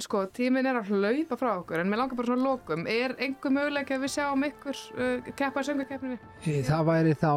[0.00, 2.86] sko, tíminn er að hlaupa frá okkur en mér langar bara svona að lokum.
[2.88, 6.18] Er einhver möguleika að við sjáum ykkur uh, keppa í söngakeppninni?
[6.70, 7.32] það væri þá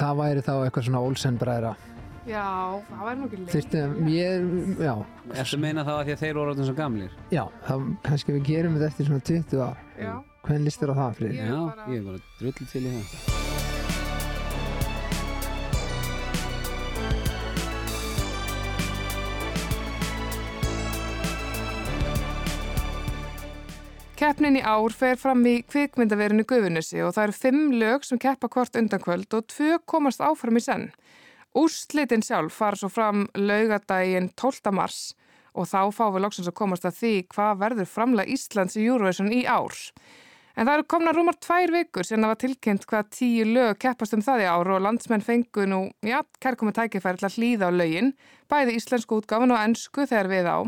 [0.00, 1.74] það væri þá eitthvað svona Olsen bræðra
[2.28, 2.44] Já,
[2.90, 3.52] það væri nú ekki leik.
[3.54, 4.50] Þyrfti, ég,
[4.84, 4.92] já,
[5.40, 7.14] að meina þá að því að þeir voru orðin svo gamlir?
[7.32, 7.72] já, þá
[8.08, 10.12] kannski við gerum þetta eftir svona 20 ár Já,
[10.44, 11.32] hvernig líst þér á það, Frið?
[11.36, 13.59] Ég er Já, bara- ég er bara drullu til í það
[24.20, 28.50] Keppnin í ár fer fram í kvikmyndaverinu Guðunissi og það eru fimm lög sem keppa
[28.52, 30.90] hvort undankvöld og tvö komast áfram í senn.
[31.56, 34.74] Úrslitin sjálf fara svo fram laugadaginn 12.
[34.76, 34.98] mars
[35.56, 39.32] og þá fáum við loksins að komast að því hvað verður framlega Íslands í Eurovision
[39.32, 39.78] í ár.
[40.52, 44.18] En það eru komna rúmar tvær vikur sem það var tilkynnt hvað tíu lög keppast
[44.18, 47.78] um það í ár og landsmenn fengu nú, já, kærkomi tækifæri til að hlýða á
[47.78, 48.12] lögin,
[48.52, 50.58] bæði íslensku útgáfin og ennsku þegar við á.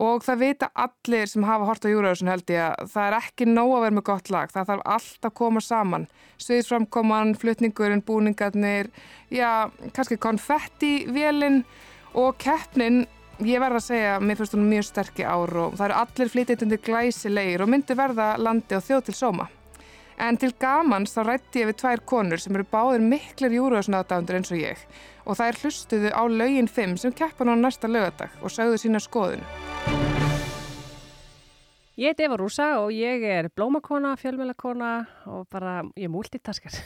[0.00, 3.48] Og það vita allir sem hafa hort á Eurovision held ég að það er ekki
[3.50, 6.06] nóg að vera með gott lag, það þarf allt að koma saman.
[6.40, 8.88] Sviðsframkoman, flutningurinn, búningarnir,
[9.28, 11.64] já, kannski konfetti, vélinn
[12.16, 13.04] og keppnin
[13.44, 16.34] ég verð að segja, mér finnst hún mjög sterk í ár og það eru allir
[16.34, 19.48] flytjendur glæsilegir og myndi verða landi og þjóð til sóma.
[20.20, 24.50] En til gamans þá rætti ég við tvær konur sem eru báðir miklir júruðsnaðdæfundur eins
[24.52, 24.82] og ég
[25.24, 28.80] og það er hlustuðu á lögin 5 sem keppa nú á næsta lögadag og sögðu
[28.82, 29.44] sína skoðun.
[32.00, 34.92] Ég heiti Eva Rúsa og ég er blómakona, fjölmjölakona
[35.28, 36.76] og bara, ég er multitaskar.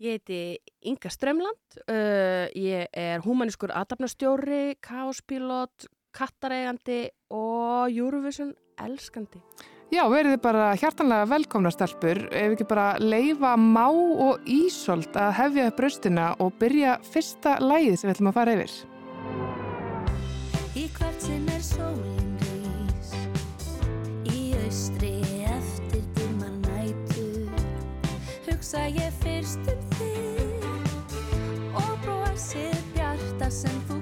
[0.00, 9.42] Ég heiti Inga Strömland, uh, ég er humanískur aðdafnastjóri, káspílot, kattareigandi og Eurovision elskandi.
[9.90, 15.32] Já, verið þið bara hjartanlega velkomna stelpur, ef ekki bara leifa má og ísolt að
[15.34, 18.76] hefja upp bröstina og byrja fyrsta lægið sem við ætlum að fara yfir.
[20.78, 23.10] Í hvert sinn er sólinn rís
[24.30, 25.10] Í austri
[25.50, 27.50] eftir dimma nætur
[28.46, 30.70] Hugsa ég fyrst um þig
[31.82, 33.98] Og brosið bjarta sem þú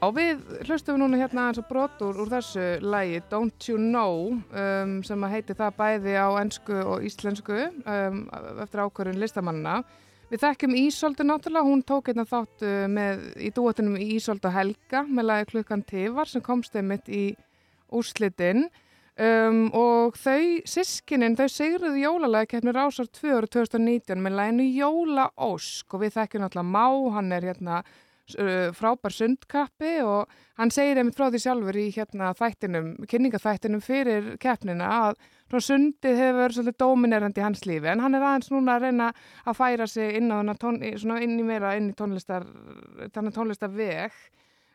[0.00, 4.94] Og við hlustum núna hérna eins og brot úr, þessu lægi Don't You Know um,
[5.04, 8.22] sem að heiti það bæði á ennsku og íslensku um,
[8.64, 9.82] eftir ákvörðun listamannina.
[10.30, 15.04] Við þekkjum Ísoldi náttúrulega, hún tók einna þátt uh, með, í dúotinum Ísold og Helga
[15.04, 17.24] með lagi klukkan Tifar sem komst einmitt í
[17.92, 18.70] úrslitin
[19.20, 25.28] um, og þau sískinin, þau sigruðu jólalega keppnir ásar 2 ára 2019 með laginu Jóla
[25.36, 26.86] Ósk og við þekkjum náttúrulega Má,
[27.18, 27.82] hann er hérna
[28.76, 34.90] frábær sundkappi og hann segir einmitt frá því sjálfur í hérna þættinum, kynningaþættinum fyrir keppnina
[35.08, 37.90] að svona sundið hefur verið svolítið dominerandi í hans lífi.
[37.90, 39.10] En hann er aðeins núna að reyna
[39.44, 42.46] að færa sig inn, tón, inn í meira inn í tónlistar,
[43.14, 44.14] tónlistar veg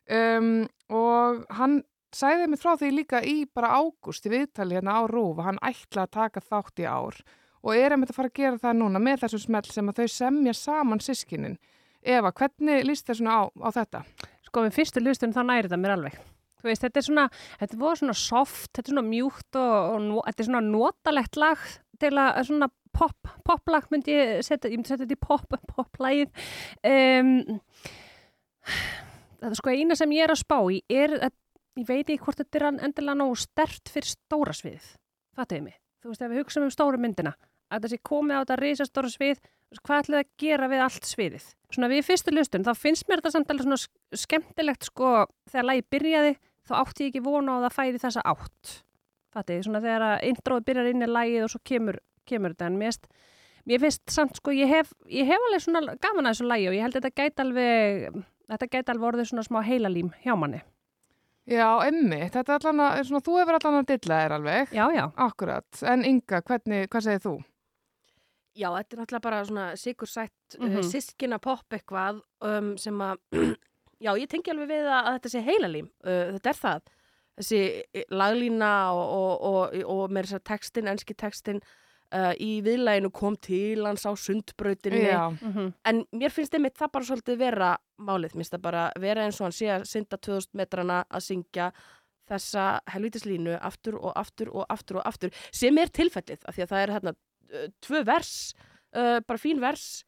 [0.10, 1.82] um, og hann
[2.15, 5.63] sagði mig frá því líka í bara ágúst í viðtali hérna á Rúf að hann
[5.65, 7.18] ætla að taka þátt í ár
[7.65, 10.13] og er einmitt að fara að gera það núna með þessum smell sem að þau
[10.15, 11.58] semja saman sískinin
[12.06, 14.02] Eva, hvernig líst þér svona á, á þetta?
[14.46, 16.18] Sko, við fyrstu lustunum þá næri þetta mér alveg.
[16.65, 17.24] Veist, þetta er svona,
[17.60, 21.38] þetta voru svona soft, þetta er svona mjúkt og, og nó- þetta er svona notalegt
[21.38, 21.65] lag
[22.02, 26.32] til að svona pop, poplag myndi ég setja, ég myndi setja þetta í pop, poplagið.
[26.89, 27.60] Um,
[29.41, 31.34] það er sko eina sem ég er að spá í er að
[31.76, 34.88] ég veit ekki hvort þetta er endilega nógu stert fyrir stóra sviðið.
[35.36, 35.78] Fattuðið mig?
[36.02, 37.36] Þú veist, ef við hugsaum um stóru myndina,
[37.74, 39.41] að þessi komið á þetta risastóra svið,
[39.84, 41.46] hvað ætlum við að gera við allt sviðið?
[41.76, 45.12] Svona við fyrstu lustun, þá finnst mér þetta samt alveg svona sk- skemmtilegt sko,
[45.52, 46.34] þegar lagi byrjaði,
[46.70, 48.74] þá átti ég ekki vona á að það færi þessa átt.
[49.36, 51.98] Fattuðið, svona þegar að introið byrjar inn í lagið og svo kemur,
[52.30, 53.10] kemur þetta, en finnst,
[53.68, 56.78] mér finnst samt sko, ég hef, ég hef alveg svona gaman að þessu lagi og
[56.78, 58.22] ég held að þetta gæti alveg,
[58.54, 60.62] þetta gæti alveg orðið svona smá heilalím hjá manni.
[61.46, 64.72] Já, emmi, þetta er allan að, er svona, þú hefur allan að dilla þér alveg.
[64.74, 65.04] Já, já.
[65.28, 67.34] Akkurat, en Inga, hvernig, hvað segir þú?
[68.56, 70.76] Já, þetta er náttúrulega bara svona sigursætt mm Mhm.
[70.78, 70.91] -hmm.
[70.91, 73.18] sískina popp eitthvað um, sem að,
[74.06, 75.89] já, ég tengi alveg við að, að þetta sé heilalím.
[76.06, 76.82] Uh, þetta er það.
[77.36, 81.60] Þessi eh, laglína og, og, og, og með þess að textin, enski textin
[82.15, 85.04] uh, í viðlæginu kom til hans á sundbrautinni.
[85.12, 88.32] Já, Mm En mér finnst einmitt það bara svolítið vera málið.
[88.36, 91.72] Mér finnst það bara vera eins og hann sé að synda 2000 metrana að syngja
[92.30, 96.70] þessa helvítislínu aftur og aftur og aftur og aftur sem er tilfættið af því að
[96.70, 97.15] það er hérna uh,
[97.86, 98.53] tvö vers,
[98.95, 100.03] uh, bara fín vers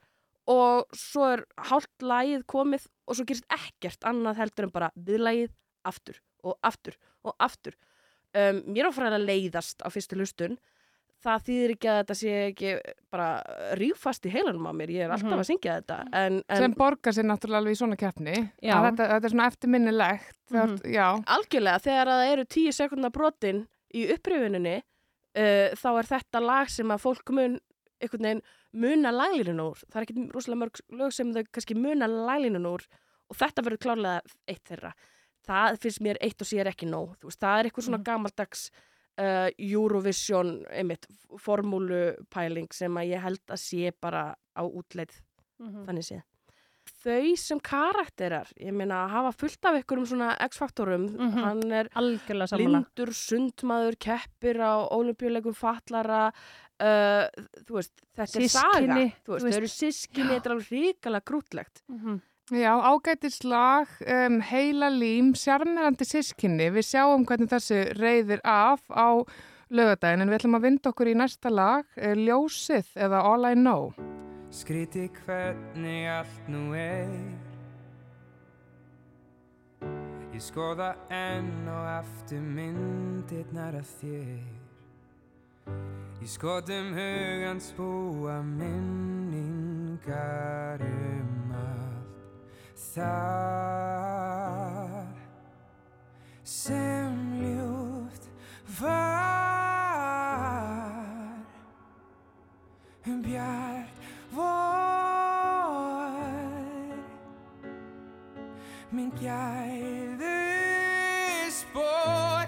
[0.47, 5.51] og svo er hálft lagið komið og svo gerist ekkert annað heldur en bara viðlagið
[5.87, 6.95] aftur og aftur
[7.27, 7.75] og aftur.
[8.37, 10.57] Um, mér áfæðan að leiðast á fyrstu hlustun
[11.25, 12.71] það þýðir ekki að þetta sé ekki
[13.11, 13.27] bara
[13.79, 15.39] rífast í heilanum á mér, ég er alltaf Mhm.
[15.41, 18.35] að syngja þetta en, en sem borgar sér náttúrulega alveg í svona keppni.
[18.61, 20.37] Þetta, þetta er svona eftirminnilegt.
[20.53, 20.75] Mm.
[20.93, 23.63] Já, algjörlega þegar að það eru tíu sekundar brotin
[23.97, 24.75] í upprifuninni
[25.37, 27.59] uh, þá er þetta lag sem að fólk mun
[28.01, 28.41] einhvern veginn
[28.77, 29.79] muna laglínun úr.
[29.89, 32.83] Það er ekki rosalega mörg lög sem þau kannski muna laglínun úr
[33.27, 34.91] og þetta verður klárlega eitt þeirra.
[35.47, 38.67] Það finnst mér eitt og sér ekki nóg veist, það er eitthvað svona gamaldags
[39.21, 41.07] uh, Eurovision einmitt,
[41.41, 45.21] formúlupæling sem að ég held að sé bara á útleið
[45.57, 45.85] Mhm.
[45.87, 46.21] þannig séð
[47.07, 51.41] þau sem karakterar ég meina hafa fullt af ykkur um svona X-faktorum Mhm.
[51.47, 56.27] hann er Algjörlega blindur, sundmaður, keppir á olimpíuleikum fatlara
[56.79, 57.25] uh,
[57.65, 61.81] þú veist, þetta er saga þú veist, þau eru sískinni, þetta er alveg ríkala grútlegt
[61.89, 62.21] Mhm.
[62.47, 66.69] Já, ágætis lag, um, heila lím, sjarmerandi sískinni.
[66.71, 69.19] Við sjáum hvernig þessi reyðir af á
[69.69, 73.53] lögadaginn en við ætlum að vinda okkur í næsta lag, eh, Ljósið eða All I
[73.53, 73.91] Know.
[74.51, 77.37] Skríti hvernig allt nú er.
[80.33, 84.47] Ég skoða enn og aftur myndirnar af þér.
[86.21, 89.97] Í skotum hugans búa minningar
[90.85, 92.07] um allt
[92.97, 93.17] Þar
[96.43, 98.29] sem ljúft
[98.79, 100.37] var.
[103.07, 103.76] Um bjart
[108.95, 110.35] minn gæðu
[111.51, 112.47] spór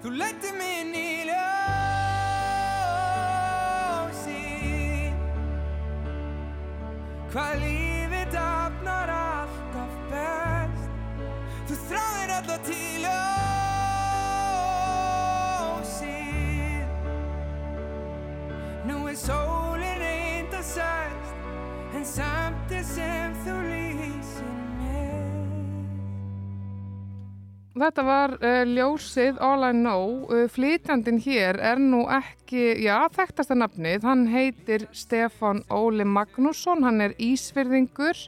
[0.00, 1.52] þú lætti mig inn í ljósi.
[7.30, 10.88] Hvað lífið dafnar alltaf best.
[11.68, 13.20] Þú þráir alla til ljósi
[18.88, 21.30] Nú er sólin reynda sæst
[21.94, 23.69] En samt er sem þú
[27.80, 30.26] Þetta var uh, Ljósið All I Know.
[30.28, 34.04] Uh, flytjandinn hér er nú ekki, já, þekktasta nafnið.
[34.04, 38.20] Hann heitir Stefán Óli Magnússon, hann er ísfyrðingur.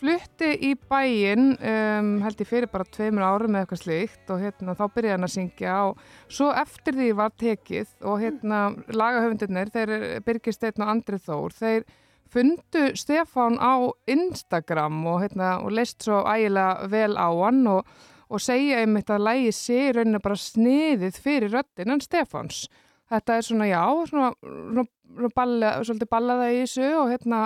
[0.00, 4.74] Flutti í bæinn, um, held ég fyrir bara tveimur árum eða eitthvað slíkt og hérna
[4.78, 5.98] þá byrjaði hann að syngja og
[6.32, 11.84] svo eftir því var tekið og hérna lagahöfundurnir, þeir Birgir Steinn og Andrið Þór, þeir
[12.32, 17.84] fundu Stefán á Instagram og, hérna, og leist svo ægilega vel á hann og,
[18.30, 22.68] og segja einmitt að lægi sé í rauninu bara sniðið fyrir röddinn en Stefáns.
[23.10, 27.40] Þetta er svona, já, svona, svona, svona balla, svolítið ballaða í þessu og hérna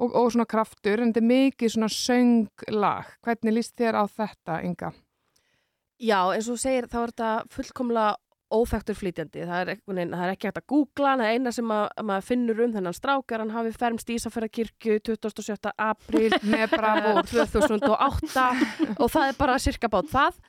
[0.00, 3.14] og, og svona kraftur en þetta er mikið svona sönglag.
[3.26, 4.92] Hvernig líst þér á þetta, Inga?
[6.00, 8.14] Já, eins og segir, þá er þetta fullkomlega
[8.50, 9.46] óþektur flytjandi.
[9.48, 12.28] Það er, það er ekki hægt að googla, það er eina sem að, að maður
[12.28, 15.74] finnur um þennan strákar, hann hafi fermst í Ísafjörðakirkju 27.
[15.74, 17.22] apríl Með bravúr.
[17.30, 18.48] 2008
[18.96, 20.40] og það er bara cirka bát það.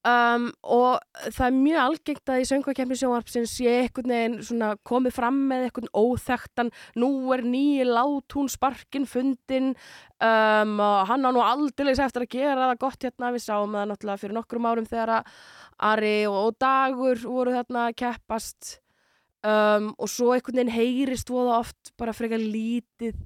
[0.00, 5.12] Um, og það er mjög algengt að í söngvakefni sjónvarpsins sé einhvern veginn svona komið
[5.12, 9.74] fram með einhvern óþektan nú er nýji látún sparkin fundin
[10.24, 13.90] um, og hann á nú aldeilis eftir að gera það gott hérna við sáum það
[13.90, 15.36] náttúrulega fyrir nokkrum árum þegar að
[15.80, 18.74] Ari og, Dagur voru þarna að keppast
[19.46, 23.16] um, og svo einhvern veginn heyrist voða oft bara frekar lítið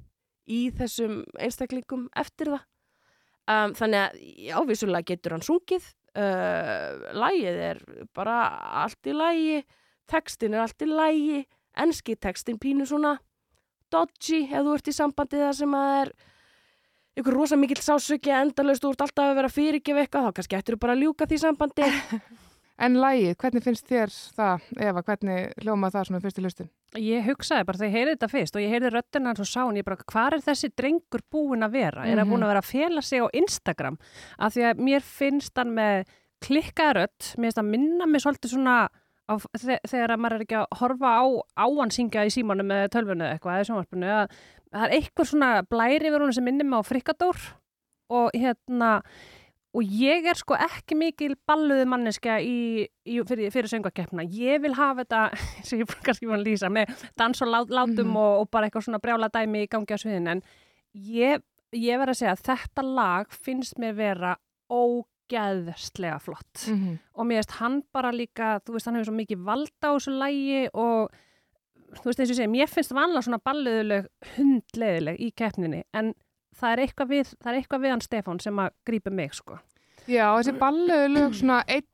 [0.46, 2.64] í þessum einstaklingum eftir það.
[3.44, 7.80] Um, þannig að já, vissulega getur hann sungið uh, lægið er
[8.16, 8.38] bara
[8.84, 9.58] allt í lægi
[10.08, 11.42] textin er allt í lægi
[11.84, 13.18] enski textin pínu svona
[13.92, 16.14] dodgy ef þú ert í sambandi það sem að er
[17.20, 20.76] ykkur rosa mikill sásöki endalaust, þú ert alltaf að vera fyrirgef eitthvað, þá kannski ættir
[20.76, 21.90] þú bara að ljúka því sambandi
[22.82, 26.70] En lægið, hvernig finnst þér það, Eva, hvernig hljómað það svona fyrst í hlustin?
[26.98, 29.60] Ég hugsaði bara þegar ég heyrði þetta fyrst og ég heyrði röddina hans og sá
[29.60, 32.06] hann, ég bara, hvað er þessi drengur búin að vera?
[32.08, 33.98] Er hann búin að vera að fela sig á Instagram?
[34.42, 36.10] Af því að mér finnst hann með
[36.44, 40.46] klikkaða rödd, mér finnst hann minna mig svolítið svona á, þe þegar að maður er
[40.48, 44.36] ekki að horfa á, á hann syngja í símanu með tölvunu eitthvað eða sjónvarpinu, að
[44.74, 47.40] það er eitthvað svona blæri verið hún sem minnir mig á frikadór
[48.14, 48.90] og hérna
[49.74, 54.22] og ég er sko ekki mikil balluði manneskja í, í, fyrir, fyrir söngakeppna.
[54.30, 55.22] Ég vil hafa þetta,
[55.66, 58.16] sem ég kannski að lýsa, með dans og lát, látum Mhm.
[58.16, 60.42] og, og bara eitthvað svona brjála dæmi í gangi á sviðin, en
[60.94, 61.42] ég,
[61.74, 64.36] ég verð að segja að þetta lag finnst mér vera
[64.70, 66.66] ógeðslega flott.
[66.68, 66.98] Mm -hmm.
[67.14, 70.12] Og mér veist hann bara líka, þú veist, hann hefur svo mikið valda á þessu
[70.18, 71.10] lagi og
[71.94, 76.14] þú veist eins og ég segi, mér finnst vanlega svona balluðuleg hundleðileg í keppninni, en
[76.60, 79.58] það er eitthvað við, það er eitthvað við hann Stefán sem að grípa mig, sko.
[80.06, 81.90] Já, þessi balluðu lög svona einn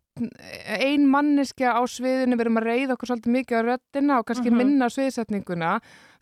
[0.81, 4.51] ein manneskja á sviðinu, við erum að reyða okkur svolítið mikið á röddina og kannski
[4.51, 4.57] Mhm.
[4.59, 5.71] minna á sviðsetninguna.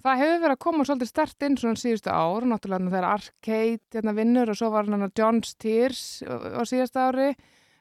[0.04, 4.14] Það hefur verið að koma svolítið stert inn svona síðustu ár, náttúrulega þegar Arcade hérna
[4.14, 7.34] vinnur og svo var hann John's Tears á á síðasta ári.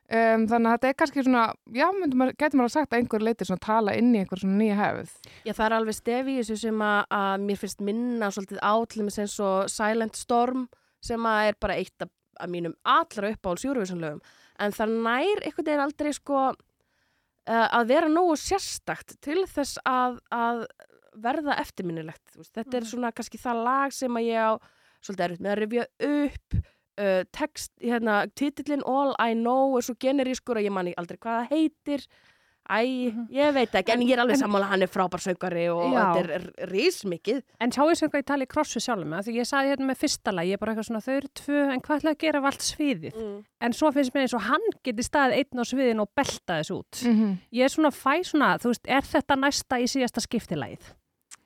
[0.08, 1.42] Um, þannig að þetta er kannski svona,
[1.76, 4.40] já, myndum maður, getur maður að sagt að einhver leiti svona tala inn í einhver
[4.40, 5.10] svona nýja hefð.
[5.44, 8.74] Já, það er alveg stef í þessu sem að, að mér finnst minna svolítið á
[8.88, 10.64] til þess eins og Silent Storm
[11.04, 14.24] sem að er bara eitt af, af mínum allra uppáhalds Eurovision-lögum.
[14.64, 20.22] En það nær einhvern veginn aldrei sko uh, að vera nógu sérstakt til þess að,
[20.32, 20.64] að
[21.20, 22.40] verða eftirminnilegt.
[22.48, 24.52] Þetta er svona kannski það lag sem að ég á
[25.04, 26.60] svolítið erfitt með að rifja upp
[27.00, 31.44] uh, text, hérna, titillin All I Know er svo generískur að ég manni aldrei hvað
[31.44, 32.08] það heitir
[32.68, 35.86] Æ, ég veit ekki, en ég er alveg sammála að hann er frábær söngari og
[35.88, 36.02] Já.
[36.04, 37.38] þetta er r- rismikið.
[37.64, 40.34] En sjáu þessu eitthvað ég tali krossu sjálfum með, því ég saði hérna með fyrsta
[40.36, 42.50] lag, ég er bara eitthvað svona, þau eru tvö, en hvað ætlaði að gera af
[42.50, 43.16] allt sviðið?
[43.24, 43.38] Mm.
[43.64, 46.76] En svo finnst mér eins og hann geti staðið einn á sviðin og belta þessu
[46.82, 47.00] út.
[47.08, 47.32] -hmm.
[47.56, 50.92] Ég er svona fæ svona, þú veist, er þetta næsta í síðasta skiptilægið?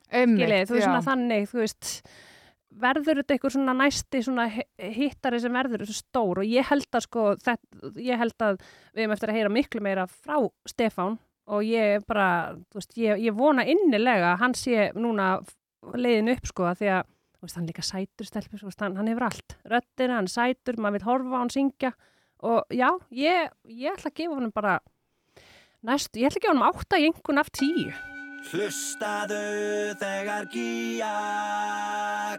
[0.10, 0.90] Einmitt, Skilið, þú veist já.
[0.90, 1.92] svona þannig, þú veist,
[2.82, 6.40] verður þetta eitthvað svona næsti svona hi- hittari sem verður þessu stór?
[6.44, 8.62] Og ég held að sko, þetta, ég held að
[8.94, 10.38] við erum eftir að heyra miklu meira frá
[10.70, 11.18] Stefán
[11.52, 12.28] og ég er bara,
[12.72, 15.34] þú veist, ég, ég vona innilega að hann sé núna
[15.98, 17.10] leiðin upp sko að því að
[17.42, 19.56] veist, hann líka sætur stelpur, veist, hann, hann hefur allt.
[19.66, 21.92] Röddina, hann sætur, maður vil horfa hann syngja.
[22.46, 24.78] Og já, ég, ég ætla að gefa honum bara
[25.86, 27.90] næst, ég ætla að gefa honum átta í einhvern af tíu
[28.42, 31.12] Hlustaðu þegar gíja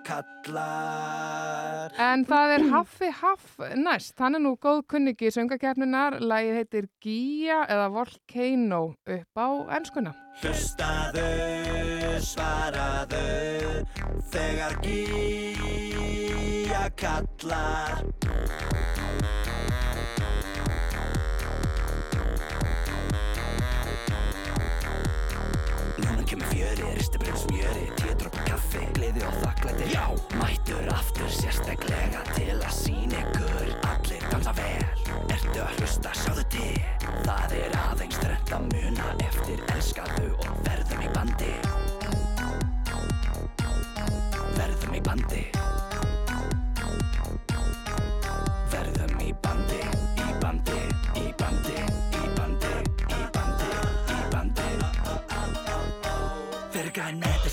[0.02, 1.94] kallar.
[2.02, 6.88] En það er Haffi Haff næst, hann er nú góð kunningi í söngakefninar, lagið heitir
[7.04, 9.48] Gía eða Volcano upp á
[9.78, 10.12] ennskuna.
[10.42, 11.28] Hlustaðu,
[12.26, 13.22] svaraðu
[14.34, 18.02] þegar gíja kallar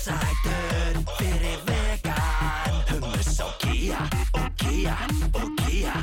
[0.00, 4.00] sætur, fyrir vegan Hummus og kía,
[4.32, 4.96] og kía,
[5.36, 5.96] og kía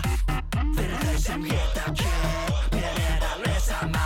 [0.78, 4.06] Fyrir þau sem geta kjöp, mér er alveg sama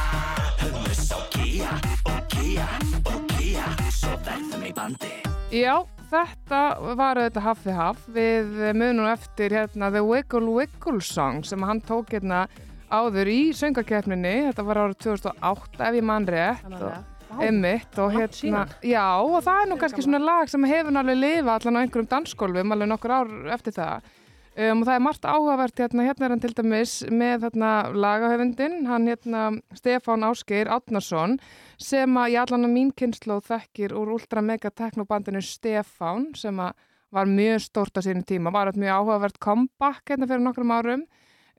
[0.62, 1.76] Hummus og kía,
[2.08, 2.70] og kía,
[3.04, 5.14] og kía Svo verðum í bandi
[5.52, 5.76] Já,
[6.08, 6.64] þetta
[6.96, 8.04] var auðvitað Haffi Haff.
[8.16, 12.46] Við munum eftir hérna The Wiggle Wiggle Song sem hann tók hérna
[12.92, 16.64] áður í söngakefninni, þetta var árið 2008 ef ég mann rétt.
[16.72, 21.22] Og, Einmitt og hérna, já og það er nú kannski svona lag sem hefur náttúrulega
[21.22, 24.10] lifa allan á einhverjum dansgólfum alveg nokkur ár eftir það.
[24.52, 28.82] Um, og það er margt áhugavert hérna, hérna er hann til dæmis með hérna lagahöfundin,
[28.90, 29.44] hann hérna
[29.80, 31.38] Stefán Ásgeir Átnason
[31.80, 36.76] sem að ég allan að mín kynnslóð þekkir úr ultra mega teknobandinu Stefán sem að
[37.12, 41.08] var mjög stórt á sínum tíma, var þetta mjög áhugavert comeback hérna fyrir nokkrum árum.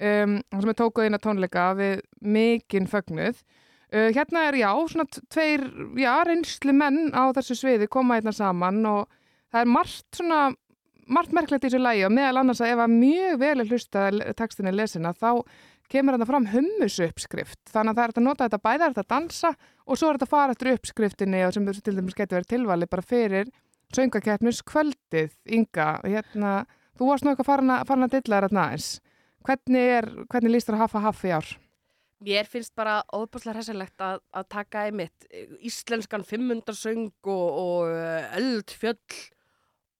[0.02, 3.40] Um, sem er tókuð inn að tónleika við mikinn fögnuð
[3.92, 5.66] uh, hérna er já, svona tveir
[6.00, 9.10] já, reynsli menn á þessu sviði koma hérna saman og
[9.52, 10.42] það er margt svona
[11.12, 14.06] margt merkilegt í þessu lægi og meðal annars að ef að mjög vel hlusta
[14.38, 15.42] tekstinni lesina þá
[15.92, 19.02] kemur þetta fram hummus uppskrift þannig að það er að nota þetta bæða, það hægt
[19.02, 19.50] að dansa
[19.84, 22.88] og svo er þetta að fara eftir uppskriftinni og sem til dæmis getur verið tilvali
[22.88, 23.50] bara fyrir
[23.96, 26.52] söngakeppnis kvöldið Inga, hérna,
[26.98, 28.88] þú varst eitthvað farin að, farin að dilla hérna aðeins.
[29.42, 31.52] Hvernig, er, hvernig líst þér að hafa í ár?
[32.22, 35.26] Mér finnst bara óbúslega hressilegt að, að taka einmitt
[35.64, 39.22] íslenskan fimmundarsöng og, og eh, eldfjöll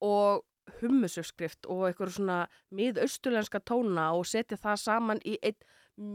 [0.03, 0.43] og
[0.79, 2.39] hummusuppskrift og eitthvað svona
[2.75, 5.59] miðausturlenska tóna og setja það saman í einn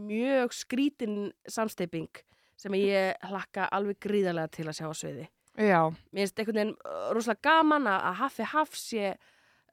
[0.09, 2.09] mjög skrítin samsteiping
[2.59, 5.27] sem ég hlakka alveg gríðarlega til að sjá á sviði.
[5.59, 5.81] Já,
[6.11, 9.13] Mér finnst einhvern veginn uh, rosalega gaman að, Haffi Haff sé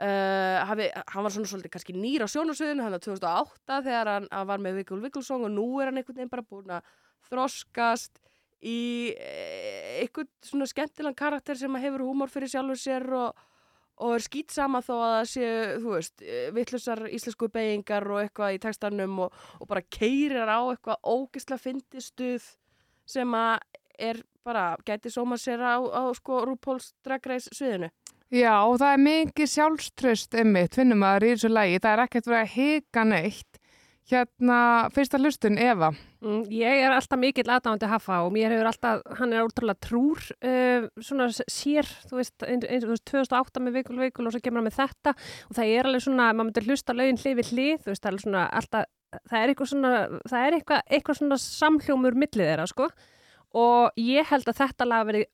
[0.03, 4.29] uh, hafi, hann var svona svolítið kannski nýr á sjónasviðinu hann á 2008 þegar hann,
[4.33, 6.95] hann var með Vigul Vigulsson og nú er hann einhvern veginn bara búin að
[7.31, 8.21] þroskast
[8.67, 8.79] í
[9.17, 13.43] eh, einhvern svona skemmtilegan karakter sem hefur húmor fyrir sjálfur sér og,
[14.01, 15.49] og er skýtsama þó að það sé,
[15.83, 16.27] þú veist,
[16.57, 22.55] vittlusar íslensku beigingar og eitthvað í textanum og, og bara keirir á eitthvað ógisla fyndistuð
[23.07, 23.61] sem að
[23.97, 27.91] er bara, gæti sóma sér á, á sko Race sviðinu.
[28.35, 32.29] Já, og það er mikið sjálfströst einmitt, finnum maður í þessu lægi, það er ekkert
[32.31, 33.61] verið að hika neitt.
[34.07, 34.59] Hérna,
[34.95, 35.89] fyrsta hlustun, Eva.
[36.23, 40.23] Mm, ég er alltaf mikill aðdáðandi hafa og mér hefur alltaf, hann er útrúlega trúr
[40.47, 44.43] uh, svona sér, þú veist, eins, eins, þú veist 2008 með vikul vikul og svo
[44.45, 47.51] kemur hann með þetta og það er alveg svona, maður myndir hlusta lögin hlið við
[47.51, 48.87] hlið, þú veist, það er svona alltaf
[49.31, 49.93] það er eitthvað svona,
[50.27, 52.89] það er eitthvað, eitthvað svona samhljómur millið þeirra, sko.
[53.57, 55.29] Og ég held að þetta lag verið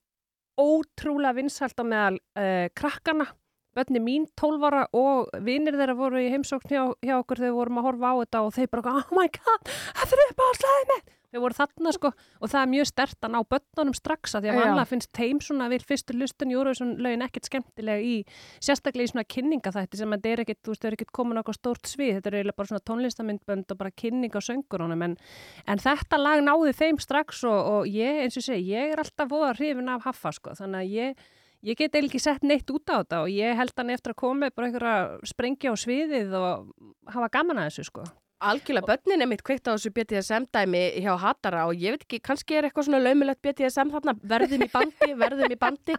[0.60, 3.28] ótrúlega vinsælt á meðal uh, krakkana.
[3.72, 7.58] Bönni mín 12 ára og vinir þeirra voru í heimsókn hjá, hjá okkur þegar við
[7.60, 10.48] vorum að horfa á þetta og þeir bara, oh my god, það fyrir upp á
[10.58, 11.06] slæði með.
[11.32, 14.52] Þau voru þarna sko og það er mjög stert að ná börnunum strax að því
[14.52, 18.14] að vanlega finnst þeim svona við fyrstu lustun Júruvísson lögin ekkert skemmtilega í
[18.60, 21.58] sérstaklega í svona kynningaþætti sem að þetta er ekkert, þú veist, er ekkert á eitthvað
[21.58, 25.16] stórt svið, þetta er eiginlega bara svona tónlistamindbönd og bara kynning á söngurunum en,
[25.64, 29.32] en þetta lag náði þeim strax og, og ég, eins og segi, ég er alltaf
[29.32, 31.30] voða hrifin af Haffa sko, þannig að ég
[31.62, 34.18] Ég get eiginlega ekki sett neitt út á þetta og ég held hann eftir að
[34.18, 36.72] koma bara einhverja sprengja á sviðið og
[37.14, 38.06] hafa gaman að þessu sko.
[38.42, 42.18] Algjörlega, börnin er mitt kveikt á þessu BDSM dæmi hjá Hattara og ég veit ekki,
[42.26, 45.96] kannski er eitthvað svona laumulegt BDSM þarna, verðum í bandi, verðum í bandi.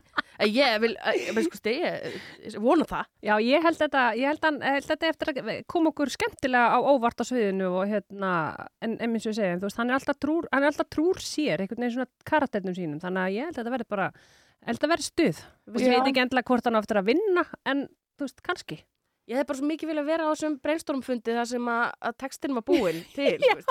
[0.49, 0.91] Ég vil,
[1.47, 1.93] sko stegi,
[2.43, 3.09] ég vona það.
[3.23, 6.79] Já, ég held þetta, ég held, hann, held þetta eftir að koma okkur skemmtilega á
[6.83, 8.31] óvart á sviðinu og hérna,
[8.83, 11.23] en eins og ég segja, þú veist, hann er alltaf trúr, hann er alltaf trúr
[11.23, 14.09] sér, einhvern veginn svona karakternum sínum, þannig að ég held þetta verði bara,
[14.67, 15.43] held að verði stuð.
[15.79, 17.87] Ég veit ekki endilega hvort hann á eftir að vinna, en
[18.19, 18.83] þú veist, kannski.
[19.31, 22.55] Ég hef bara svo mikið vilja vera á þessum brainstormfundi þar sem að, að textin
[22.57, 23.29] var búinn til.
[23.39, 23.61] ég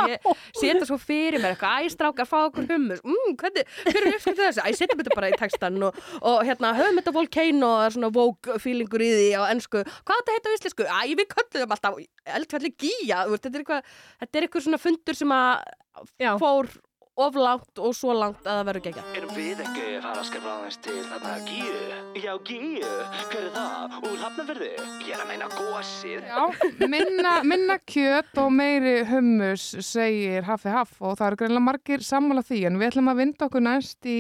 [0.57, 4.47] setja svo fyrir mér eitthvað, æ, strákar, fá okkur hummus, mm, hvernig, hver er uppskriftið
[4.47, 4.65] þessu?
[4.65, 9.05] Æ, setjum þetta bara í textan og, og hérna, höfum þetta volcano, svona vogue feelingur
[9.05, 9.83] í því á ennsku.
[10.09, 10.89] Hvað þetta heita á íslensku?
[10.89, 12.01] Æ, við kölluðum alltaf
[12.39, 13.93] eldfjalli gíja, þetta er eitthvað,
[14.25, 15.69] þetta er eitthvað svona fundur sem að
[16.23, 16.33] Já.
[16.41, 16.73] fór
[17.21, 19.03] of langt og svo langt að það verður gegja.
[19.19, 21.81] Erum við ekki að fara að skaffa aðeins til þarna Gíu?
[22.23, 22.93] Já, Gíu,
[23.33, 23.97] hver er það?
[24.09, 24.71] Úr Hafnarfirði?
[25.03, 26.31] Ég er að meina gósið.
[26.31, 26.43] Já,
[26.95, 32.45] minna, minna kjöt og meiri hummus segir Haffi Haff og það eru greinlega margir sammála
[32.47, 34.19] því en við ætlum að vinda okkur næst í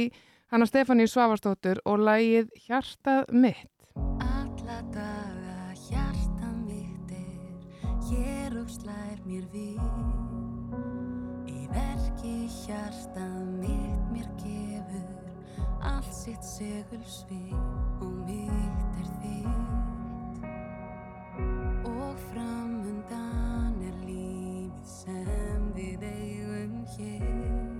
[0.53, 3.69] hana Stefáníu Svavarsdóttur og lægið Hjartað mitt.
[3.97, 9.72] Alla daga hjarta mitt er hér og slær mér við
[12.73, 13.27] verki hjarta
[13.61, 15.05] mitt mér gefur
[15.81, 17.53] allt sitt segulsvið
[18.01, 20.45] og mitt er þitt.
[21.85, 27.73] Og framundan er lífið sem við eigum hér.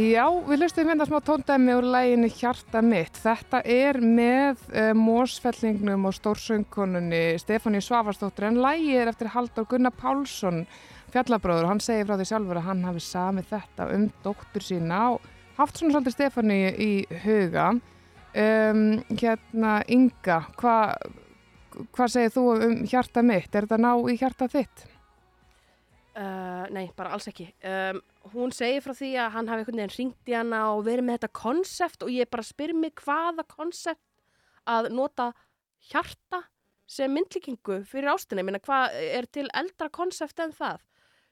[0.01, 3.17] Já, við lustum hérna smá tóndæmi úr læginu Hjarta mitt.
[3.21, 9.93] Þetta er með uh, mósfellingnum og stórsöngununni Stefáníu Svavarsdóttir en lægið er eftir Halldór Gunnar
[9.93, 10.63] Pálsson
[11.13, 11.67] fjallabróður.
[11.69, 15.27] Hann segir frá því sjálfur að hann hafi samið þetta um dóttur sína og
[15.59, 16.91] haft svona svolítið Stefáníu í
[17.25, 17.67] huga.
[18.31, 20.95] Um, hérna, Inga, hvað
[21.91, 23.53] hva segir þú um hjarta mitt?
[23.53, 24.87] Er þetta ná í hjarta þitt?
[26.11, 27.45] Uh, nei, bara alls ekki.
[27.63, 28.01] Um,
[28.33, 31.21] hún segir frá því að hann hafi einhvern veginn ringt í hana og verið með
[31.21, 34.03] þetta konsept og ég bara spyr mig hvaða konsept
[34.67, 35.29] að nota
[35.87, 36.41] hjarta
[36.91, 38.43] sem myndlíkingu fyrir ástina.
[38.43, 40.83] Ég meina, hvað er til eldra konsept en það?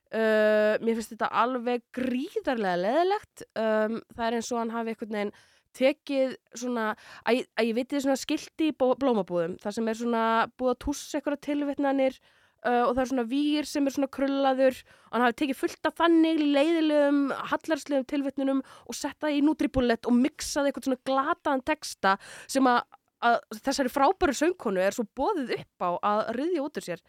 [0.09, 3.45] Uh, mér finnst þetta alveg gríðarlega leðilegt.
[3.59, 5.37] Um, það er eins og hann hafi einhvern veginn
[5.75, 6.89] tekið svona,
[7.27, 10.23] að, að ég veit þið svona skilti í blómabúðum, þar sem er svona
[10.57, 12.17] búið að tússa einhverja tilvitnanir
[12.65, 15.89] uh, og það er svona vír sem er svona krullaður og hann hafi tekið fullt
[15.89, 17.21] af þannig leiðilegum,
[17.53, 22.83] hallarslegum tilvitnunum og sett það í Nutribullet og mixað eitthvað svona glataðan texta sem að,
[23.25, 27.03] að þessari frábæru söngkonu er svo bóðið upp á að ryðja út úr sér.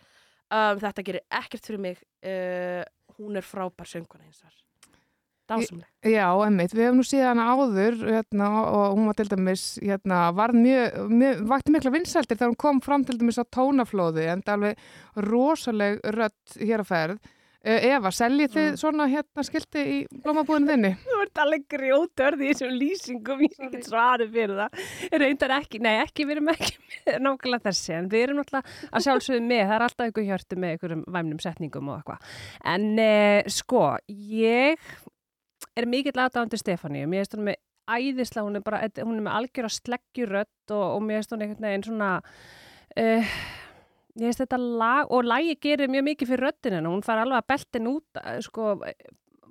[0.51, 2.01] Um, þetta gerir ekkert fyrir mig.
[2.27, 2.83] Uh,
[3.21, 4.43] hún er frábær söngkona eins
[5.51, 9.65] og dásamleg Já, emmitt, við hefum nú síðan áður hérna, og hún var til dæmis
[9.83, 14.31] hérna, var mjög, mjög, vakti mikla vinsældir þegar hún kom fram til dæmis á tónaflóði
[14.33, 17.29] en það er alveg rosaleg rödd hér að ferð.
[17.61, 20.91] Uh, Eva, seljið þið svona hérna skilti í blómabúðinu þinni?
[21.11, 24.81] Þú ert alveg grjótörð í þessum lýsingum, ég get svarið fyrir það.
[25.21, 26.73] Reyndar ekki, nei ekki, við erum ekki
[27.11, 30.61] með nákvæmlega þessi, en við erum náttúrulega að sjálfsögðu með, það er alltaf einhver hjörtu
[30.65, 32.33] með einhverjum væmnum setningum og eitthvað.
[32.73, 34.91] En eh, sko, ég,
[35.79, 37.61] er mikill aðdáðandi Stefáníu, mér finnst hún með
[37.91, 41.45] æðislega, hún er bara, hún er með algjör að sleggjurödd og, og mér finnst hún
[41.47, 42.11] einhvern veginn svona
[43.01, 43.35] uh,
[44.19, 47.49] ég finnst þetta lag og lagi gerir mjög mikið fyrir hennar, hún fær alveg að
[47.53, 48.73] beltin út eh, sko,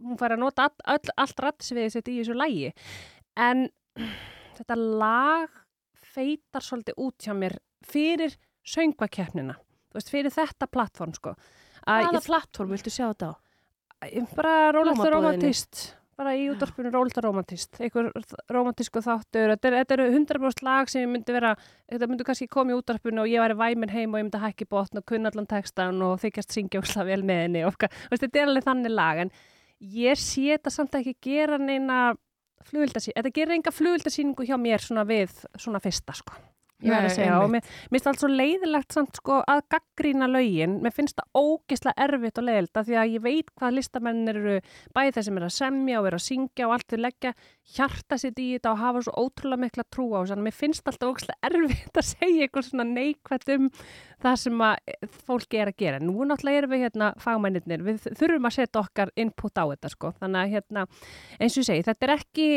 [0.03, 2.71] hún fær að nota all, all, allt rættsviðið sitt í þessu lagi.
[3.39, 3.67] En
[4.57, 5.55] þetta lag
[6.09, 7.57] feitar svolítið út hjá mér
[7.87, 8.35] fyrir
[8.67, 9.55] söngvakeppnina.
[9.89, 11.35] Þú veist, fyrir þetta plattform sko.
[11.89, 13.35] Að Hvaða plattform viltu sjá þetta á?
[14.31, 15.11] bara Blómabúðinni.
[15.11, 15.79] romantist
[16.19, 18.09] bara í útvarpinu rólegt og romantist einhver
[18.51, 19.53] romantísku þáttur.
[19.55, 21.55] Þetta er- eru 100% lag sem ég myndi vera
[21.91, 24.67] þetta myndi kannski koma í útvarpinu og ég væri væmin heim og ég myndi hækki
[24.69, 28.51] botn og kunna allan textan og þykjast syngja úrsla vel með henni og þetta er
[28.51, 29.31] alveg þannig lag en
[29.79, 32.15] ég sé þetta samt ekki gera neina
[32.67, 36.35] flugvildasýningu, þetta gerir enga flugvildasýningu hjá mér svona við svona fyrsta sko
[36.79, 37.51] að einmitt.
[37.51, 42.39] mér, finnst allt svo leiðilegt samt sko að gaggrína lögin, mér finnst það ógislega erfitt
[42.39, 44.55] og leiðilegt af því að ég veit hvað listamenn eru
[44.95, 47.33] bæði þeir sem eru að semja og eru að syngja og allt við leggja
[47.75, 50.89] hjarta sitt í þetta og hafa svo ótrúlega mikla trú á þessu, að mér finnst
[50.89, 53.69] alltaf ógislega erfitt að segja eitthvað svona neikvætt um
[54.23, 54.95] það sem að
[55.27, 56.01] fólki er að gera.
[56.03, 60.11] Nú náttúrulega erum við hérna fagmennir, við þurfum að setja okkar input á þetta sko,
[60.19, 60.89] þannig að hérna
[61.39, 62.49] eins og ég segi, þetta er ekki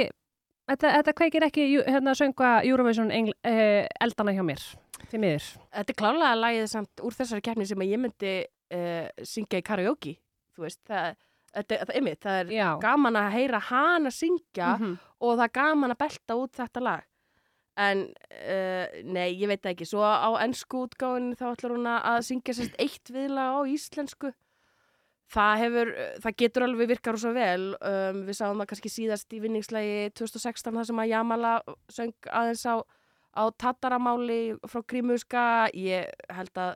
[0.72, 4.62] Þetta, þetta kveikir ekki hérna sönga Eurovision engl, eh, eldana hjá mér,
[5.10, 5.48] því miður.
[5.76, 8.32] Þetta er klálega lagið samt úr þessari keppni sem að ég myndi
[8.72, 10.14] uh, syngja í karaoke
[10.56, 11.14] þú veist, það,
[11.52, 12.68] þetta, það, einmitt, það er Já.
[12.80, 14.94] gaman að heyra hana syngja Mhm.
[15.20, 17.02] og það er gaman að belta út þetta lag
[17.82, 22.18] en uh, nei, ég veit ekki svo á ennsku útgáin þá ætlar hún að að
[22.28, 24.32] syngja sérst eitt viðlag á íslensku
[25.32, 25.90] það hefur,
[26.24, 27.72] það getur alveg virkar svo vel.
[27.80, 31.52] Um, við sáum það kannski síðast í vinningslegi 2016 þar sem að Jamala
[31.92, 32.76] söng aðeins á,
[33.36, 35.44] á tattaramáli frá Grímuska
[35.78, 36.74] ég held að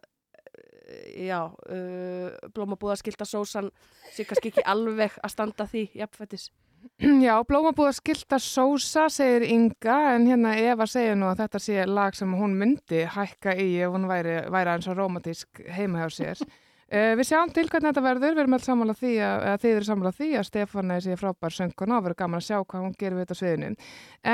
[0.56, 3.72] eh, já, uh, blómabúðaskilta sósan
[4.12, 6.50] sé kannski ekki alveg að standa því jafnfættis
[7.26, 12.16] Já, blómabúða skilta sósa, segir Inga, en hérna Eva segir nú að þetta sé lag
[12.16, 16.46] sem hún myndi hækka í ef hún væri, væri eins og romantísk heima hjá sér.
[16.86, 19.72] Uh, við sjáum til hvernig þetta verður, við erum alls sammála því að, að þið
[19.72, 22.94] eru sammála því að Stefán sé frábær sönguna og verður gaman að sjá hvað hún
[23.00, 23.70] gerir við þetta sviðinu.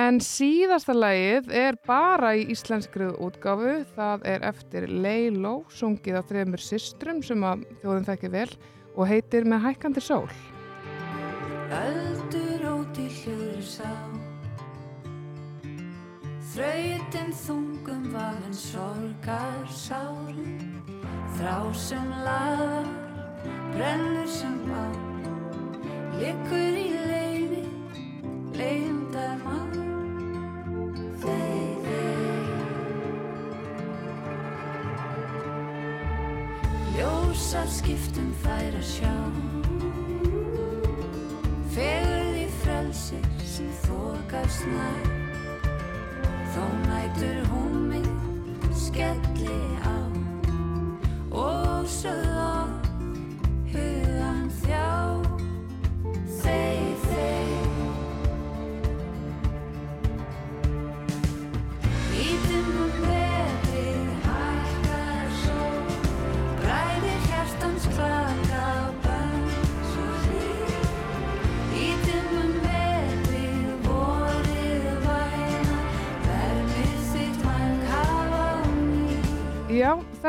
[0.02, 6.66] En síðasta lagið er bara í íslenskri útgáfu, það er eftir Leiló, sungið af þreymur
[6.66, 8.48] systrum sem að þjóðum þekki vel
[8.92, 10.28] og heitir með hækkandi sól.
[11.72, 13.92] Öldur óti hljóður sá
[16.52, 20.91] Þrautin þungum vafinn sorgar sárum
[21.38, 22.90] Þrá sem laðar,
[23.72, 24.84] brennur sem bá
[26.20, 27.64] Liggur í leiði,
[28.58, 29.72] leiðindar mann
[31.22, 32.32] Þeir, þeir
[36.92, 39.12] Ljósar skiptum fær að sjá.
[41.72, 45.08] Fegurð í frelsir sem þokast nær.
[46.52, 48.10] Þó nætur hún mig
[48.76, 50.21] skelli á
[51.32, 52.68] Og sögð á
[53.72, 54.88] hugan þjá.
[56.42, 56.81] Þeir,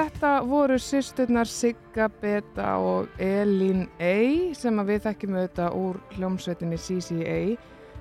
[0.03, 6.79] þetta voru sýsturnar Sigga Beta og Elín A sem að við þekkjum auðvitað úr hljómsveitinni
[6.81, 7.37] CCA.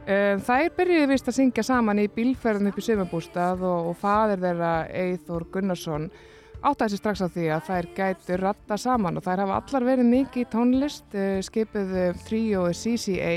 [0.03, 4.43] Um, þær byrjuði vist að syngja saman í bílferðin upp í sumabústað og, og fadir
[4.43, 6.09] þeirra Eithor Gunnarsson
[6.63, 10.11] áttaði sér strax á því að þær gætu ratta saman og þær hafa allar verið
[10.11, 13.37] mikið í tónlist, uh, skipuðu tríóið CCA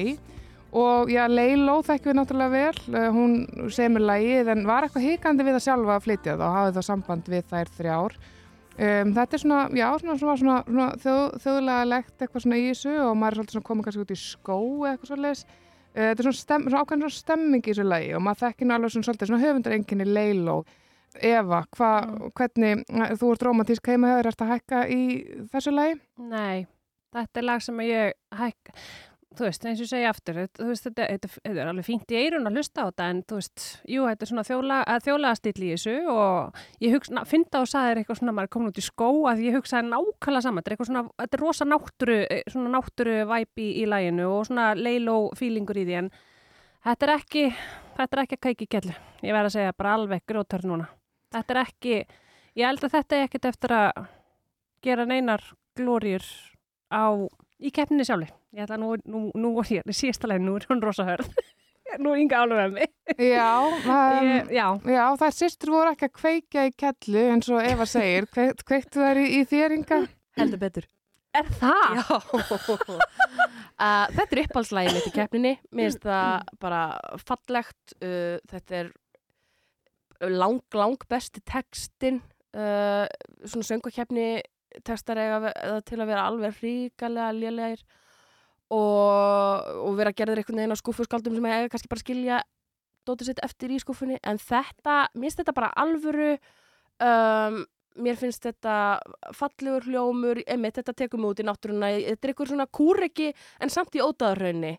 [0.76, 5.46] og já, Leiló þekkjum við náttúrulega vel, uh, hún semur lagið en var eitthvað hikandi
[5.46, 8.18] við að sjálfa að flytja það og hafði þá samband við þær þrjár.
[8.76, 12.66] Um, þetta er svona, já, svona, svona, svona, svona þjóð, þjóðlega legt eitthvað svona í
[12.68, 14.58] þessu og maður er svolítið svona komið kannski út í skó
[14.90, 15.44] eitthvað svolítið.
[15.96, 18.68] Uh, þetta er svona, stem, svona ákveðin svona stemming í þessu lagi og maður þekkir
[18.68, 20.58] nú alveg svona svolítið svona höfundar enginni Leiló.
[21.24, 21.90] Eva, hva,
[22.36, 22.84] hvernig,
[23.16, 25.02] þú ert romantísk heima hefur, ert að hækka í
[25.54, 25.96] þessu lagi?
[26.20, 26.66] Nei,
[27.16, 28.74] þetta er lag sem ég hæk,
[29.36, 32.18] þú veist, eins og segja aftur, þú veist, þetta, þetta, þetta er alveg fínt í
[32.20, 35.54] eirun að hlusta á þetta, en þú veist, jú, þetta er svona þjóla, þjólaða stíl
[35.56, 38.86] í þessu og ég hugsa, finna og sagði eitthvað svona, maður er komin út í
[38.86, 42.44] skó að ég hugsaði nákvæmlega saman, þetta er eitthvað svona, þetta er rosa náttúru, eh,
[42.54, 46.12] svona náttúru væp í, í laginu og svona leiló fílingur í því, en
[46.86, 47.46] þetta er ekki,
[48.00, 50.88] þetta er ekki að kæki kellu, ég verð að segja bara alveg grótar núna.
[51.36, 51.96] Þetta er ekki,
[52.56, 54.06] ég held að þetta er ekkert eftir að
[54.86, 55.44] gera neinar
[55.76, 56.24] glóriur
[56.94, 57.28] á,
[57.60, 58.30] í keppninni sjálfi.
[58.56, 61.28] Ég ætla nú, nú, nú í síðasta leið, nú er hún rosa hörð.
[62.02, 62.92] nú er ynga álum með mig.
[63.20, 67.60] Já, um, Ég, já, já, þær sýstur voru ekki að kveikja í kellu eins og
[67.68, 68.30] Eva segir.
[68.32, 69.98] Kveik, kveiktu þær í, í þér Inga?
[70.40, 70.88] Heldur betur.
[71.36, 71.98] er það?
[72.00, 72.06] Já.
[72.96, 75.54] uh, þetta er uppáhaldslægin mitt í keppninni.
[75.76, 76.82] Mér finnst það bara
[77.26, 77.98] fallegt.
[78.00, 78.94] Uh, þetta er
[80.32, 82.24] lang, lang besti textin.
[82.56, 83.04] Uh,
[83.44, 84.30] svona söngukeppni
[84.88, 85.52] textar eða
[85.84, 87.84] til að vera alveg ríkalega lélegir
[88.74, 92.42] og, og vera gerðir einhvern veginn á skúfuskaldum sem eiga kannski bara skilja
[93.06, 96.32] dótið sitt eftir í skúfunni en þetta, mér finnst þetta bara alvöru
[97.06, 97.60] um,
[98.02, 98.78] mér finnst þetta
[99.36, 103.30] fallegur hljómur, einmitt þetta tekur mig út í náttúruna, þetta er eitthvað svona kúreki
[103.62, 104.74] en samt í ótaðarraunni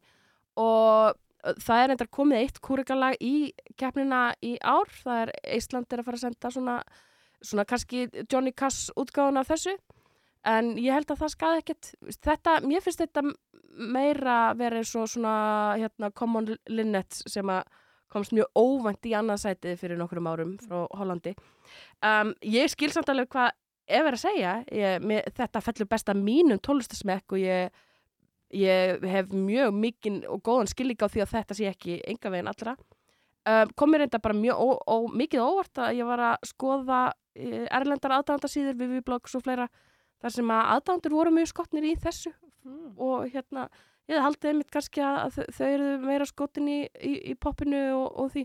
[0.61, 6.03] og það er endar komið eitt kúrekalag í keppnina í ár, það er Ísland er
[6.03, 6.77] að fara að senda svona,
[7.41, 9.77] svona kannski Johnny Cass útgáðan af þessu
[10.47, 11.91] en ég held að það skaði ekkert
[12.25, 13.25] þetta, mér finnst þetta
[13.77, 15.35] meira vera eins og svona
[15.81, 17.67] hérna, Common Linnet sem að
[18.13, 21.35] komst mjög óvænt í annað sætið fyrir nokkrum árum frá Hollandi.
[22.05, 23.51] Um, ég skil samt alveg hvað
[23.87, 24.53] ef er að segja.
[24.73, 27.81] Ég, með, þetta fellur best að mínum tólustasmekk og ég,
[28.57, 32.53] ég hef mjög mikinn og góðan skilík á því að þetta sé ekki enga veginn
[32.53, 32.77] allra.
[33.47, 37.03] Um, kom mér reynda bara mjög ó, ó, mikið óvart að ég var að skoða
[37.13, 39.69] uh, erlendar aðdándarsýður við Viblogs og fleira
[40.23, 42.33] þar sem að aðdándur voru mjög skotnir í þessu
[42.97, 43.69] og hérna
[44.11, 48.31] ég haldið einmitt kannski að þau, eru meira skotin í, í, í poppinu og, og
[48.35, 48.45] því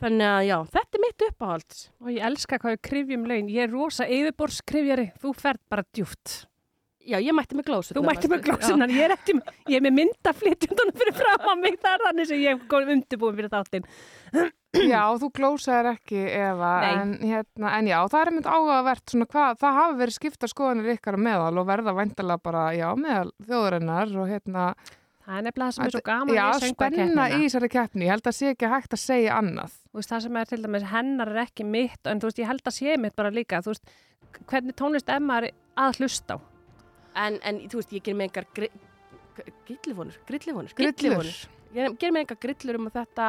[0.00, 3.52] þannig að já, þetta er mitt uppáhald Og ég elska hvað við krifjum laun.
[3.52, 5.06] Ég er rosa yfirborðskrifjari.
[5.22, 6.34] Þú ferð bara djúft.
[7.04, 8.90] já, ég mætti með glósu Þú mætti með glósunar.
[8.90, 9.36] Ég er ekki,
[9.70, 11.78] ég er með myndaflytjundunum fyrir fram að mig.
[11.80, 13.88] Það er þannig sem ég er undirbúin fyrir þáttinn.
[14.74, 19.56] Já, þú glósaðir ekki Eva, en, hérna, en já, það er mynd áhugavert svona hvað,
[19.62, 24.30] það hafa verið skipta skoðanir ykkar meðal og verða væntalega bara, já, meðal þjóðurinnar og
[24.32, 24.66] hérna,
[25.24, 27.26] Það er nefnilega það sem er svo gaman já, spenna söngvakeppnina.
[27.32, 29.76] í þessari keppni, ég held að sé ekki hægt að segja annað.
[29.88, 32.50] Þú veist, það sem er til dæmis hennar er ekki mitt en þú veist, ég
[32.50, 33.94] held að sé mitt bara líka þú veist,
[34.50, 35.46] hvernig tónlist er maður
[35.80, 36.38] að hlusta á
[37.24, 38.68] en, en þú veist, ég ger með engar gri,
[39.64, 41.30] grillivonur, grillivonur, Grillur.
[41.74, 43.28] ég ger með engar grillur um að þetta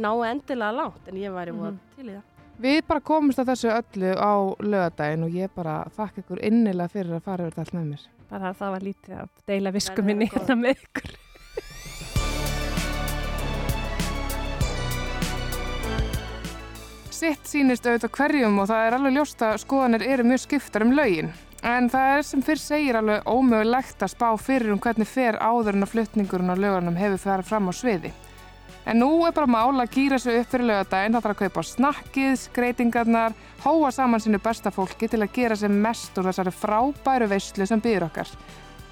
[0.00, 2.30] nái endilega langt en ég væri mm til í það
[2.64, 4.32] Við bara komumst að þessu öllu á
[4.62, 8.04] lögadaginn og ég bara þakka ykkur innilega fyrir að fara yfir þetta allt með mér.
[8.30, 11.14] bara það var lítið að deila visku Nei, minni það var hérna með ykkur
[17.14, 20.90] Sitt sýnist auðvitað hverjum og það er alveg ljóst að skoðanir eru mjög skiptar um
[20.92, 21.30] lögin.
[21.64, 25.78] En það er sem fyrr segir alveg ómögulegt að spá fyrir um hvernig fer áður
[25.78, 28.10] en að flutningurinn á lögunum hefur farið fram á sviði.
[28.84, 31.62] En nú er bara mál að gýra sig upp fyrir lögadaginn, það þarf að kaupa
[31.64, 37.30] snakkið, skreitingarnar, hóa saman sínu besta fólki til að gera sem mest úr þessari frábæru
[37.32, 38.34] veislu sem býður okkar.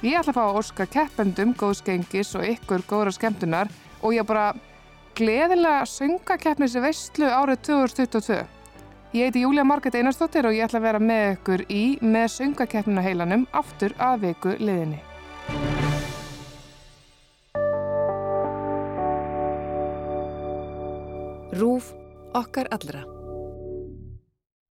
[0.02, 3.68] Ég ætla að fá að óska keppendum góðskengis og ykkur góðra skemmtunar
[4.00, 4.48] og ég bara
[5.14, 8.40] gleðilega söngakeppnis veistlu árið 2022.
[9.12, 13.04] Ég heiti Júlia Marget Einarsdóttir og ég ætla að vera með ykkur í með söngakeppnina
[13.04, 15.11] heilanum aftur að viku liðinni.
[21.52, 21.92] Rúf
[22.32, 23.11] okkar allra.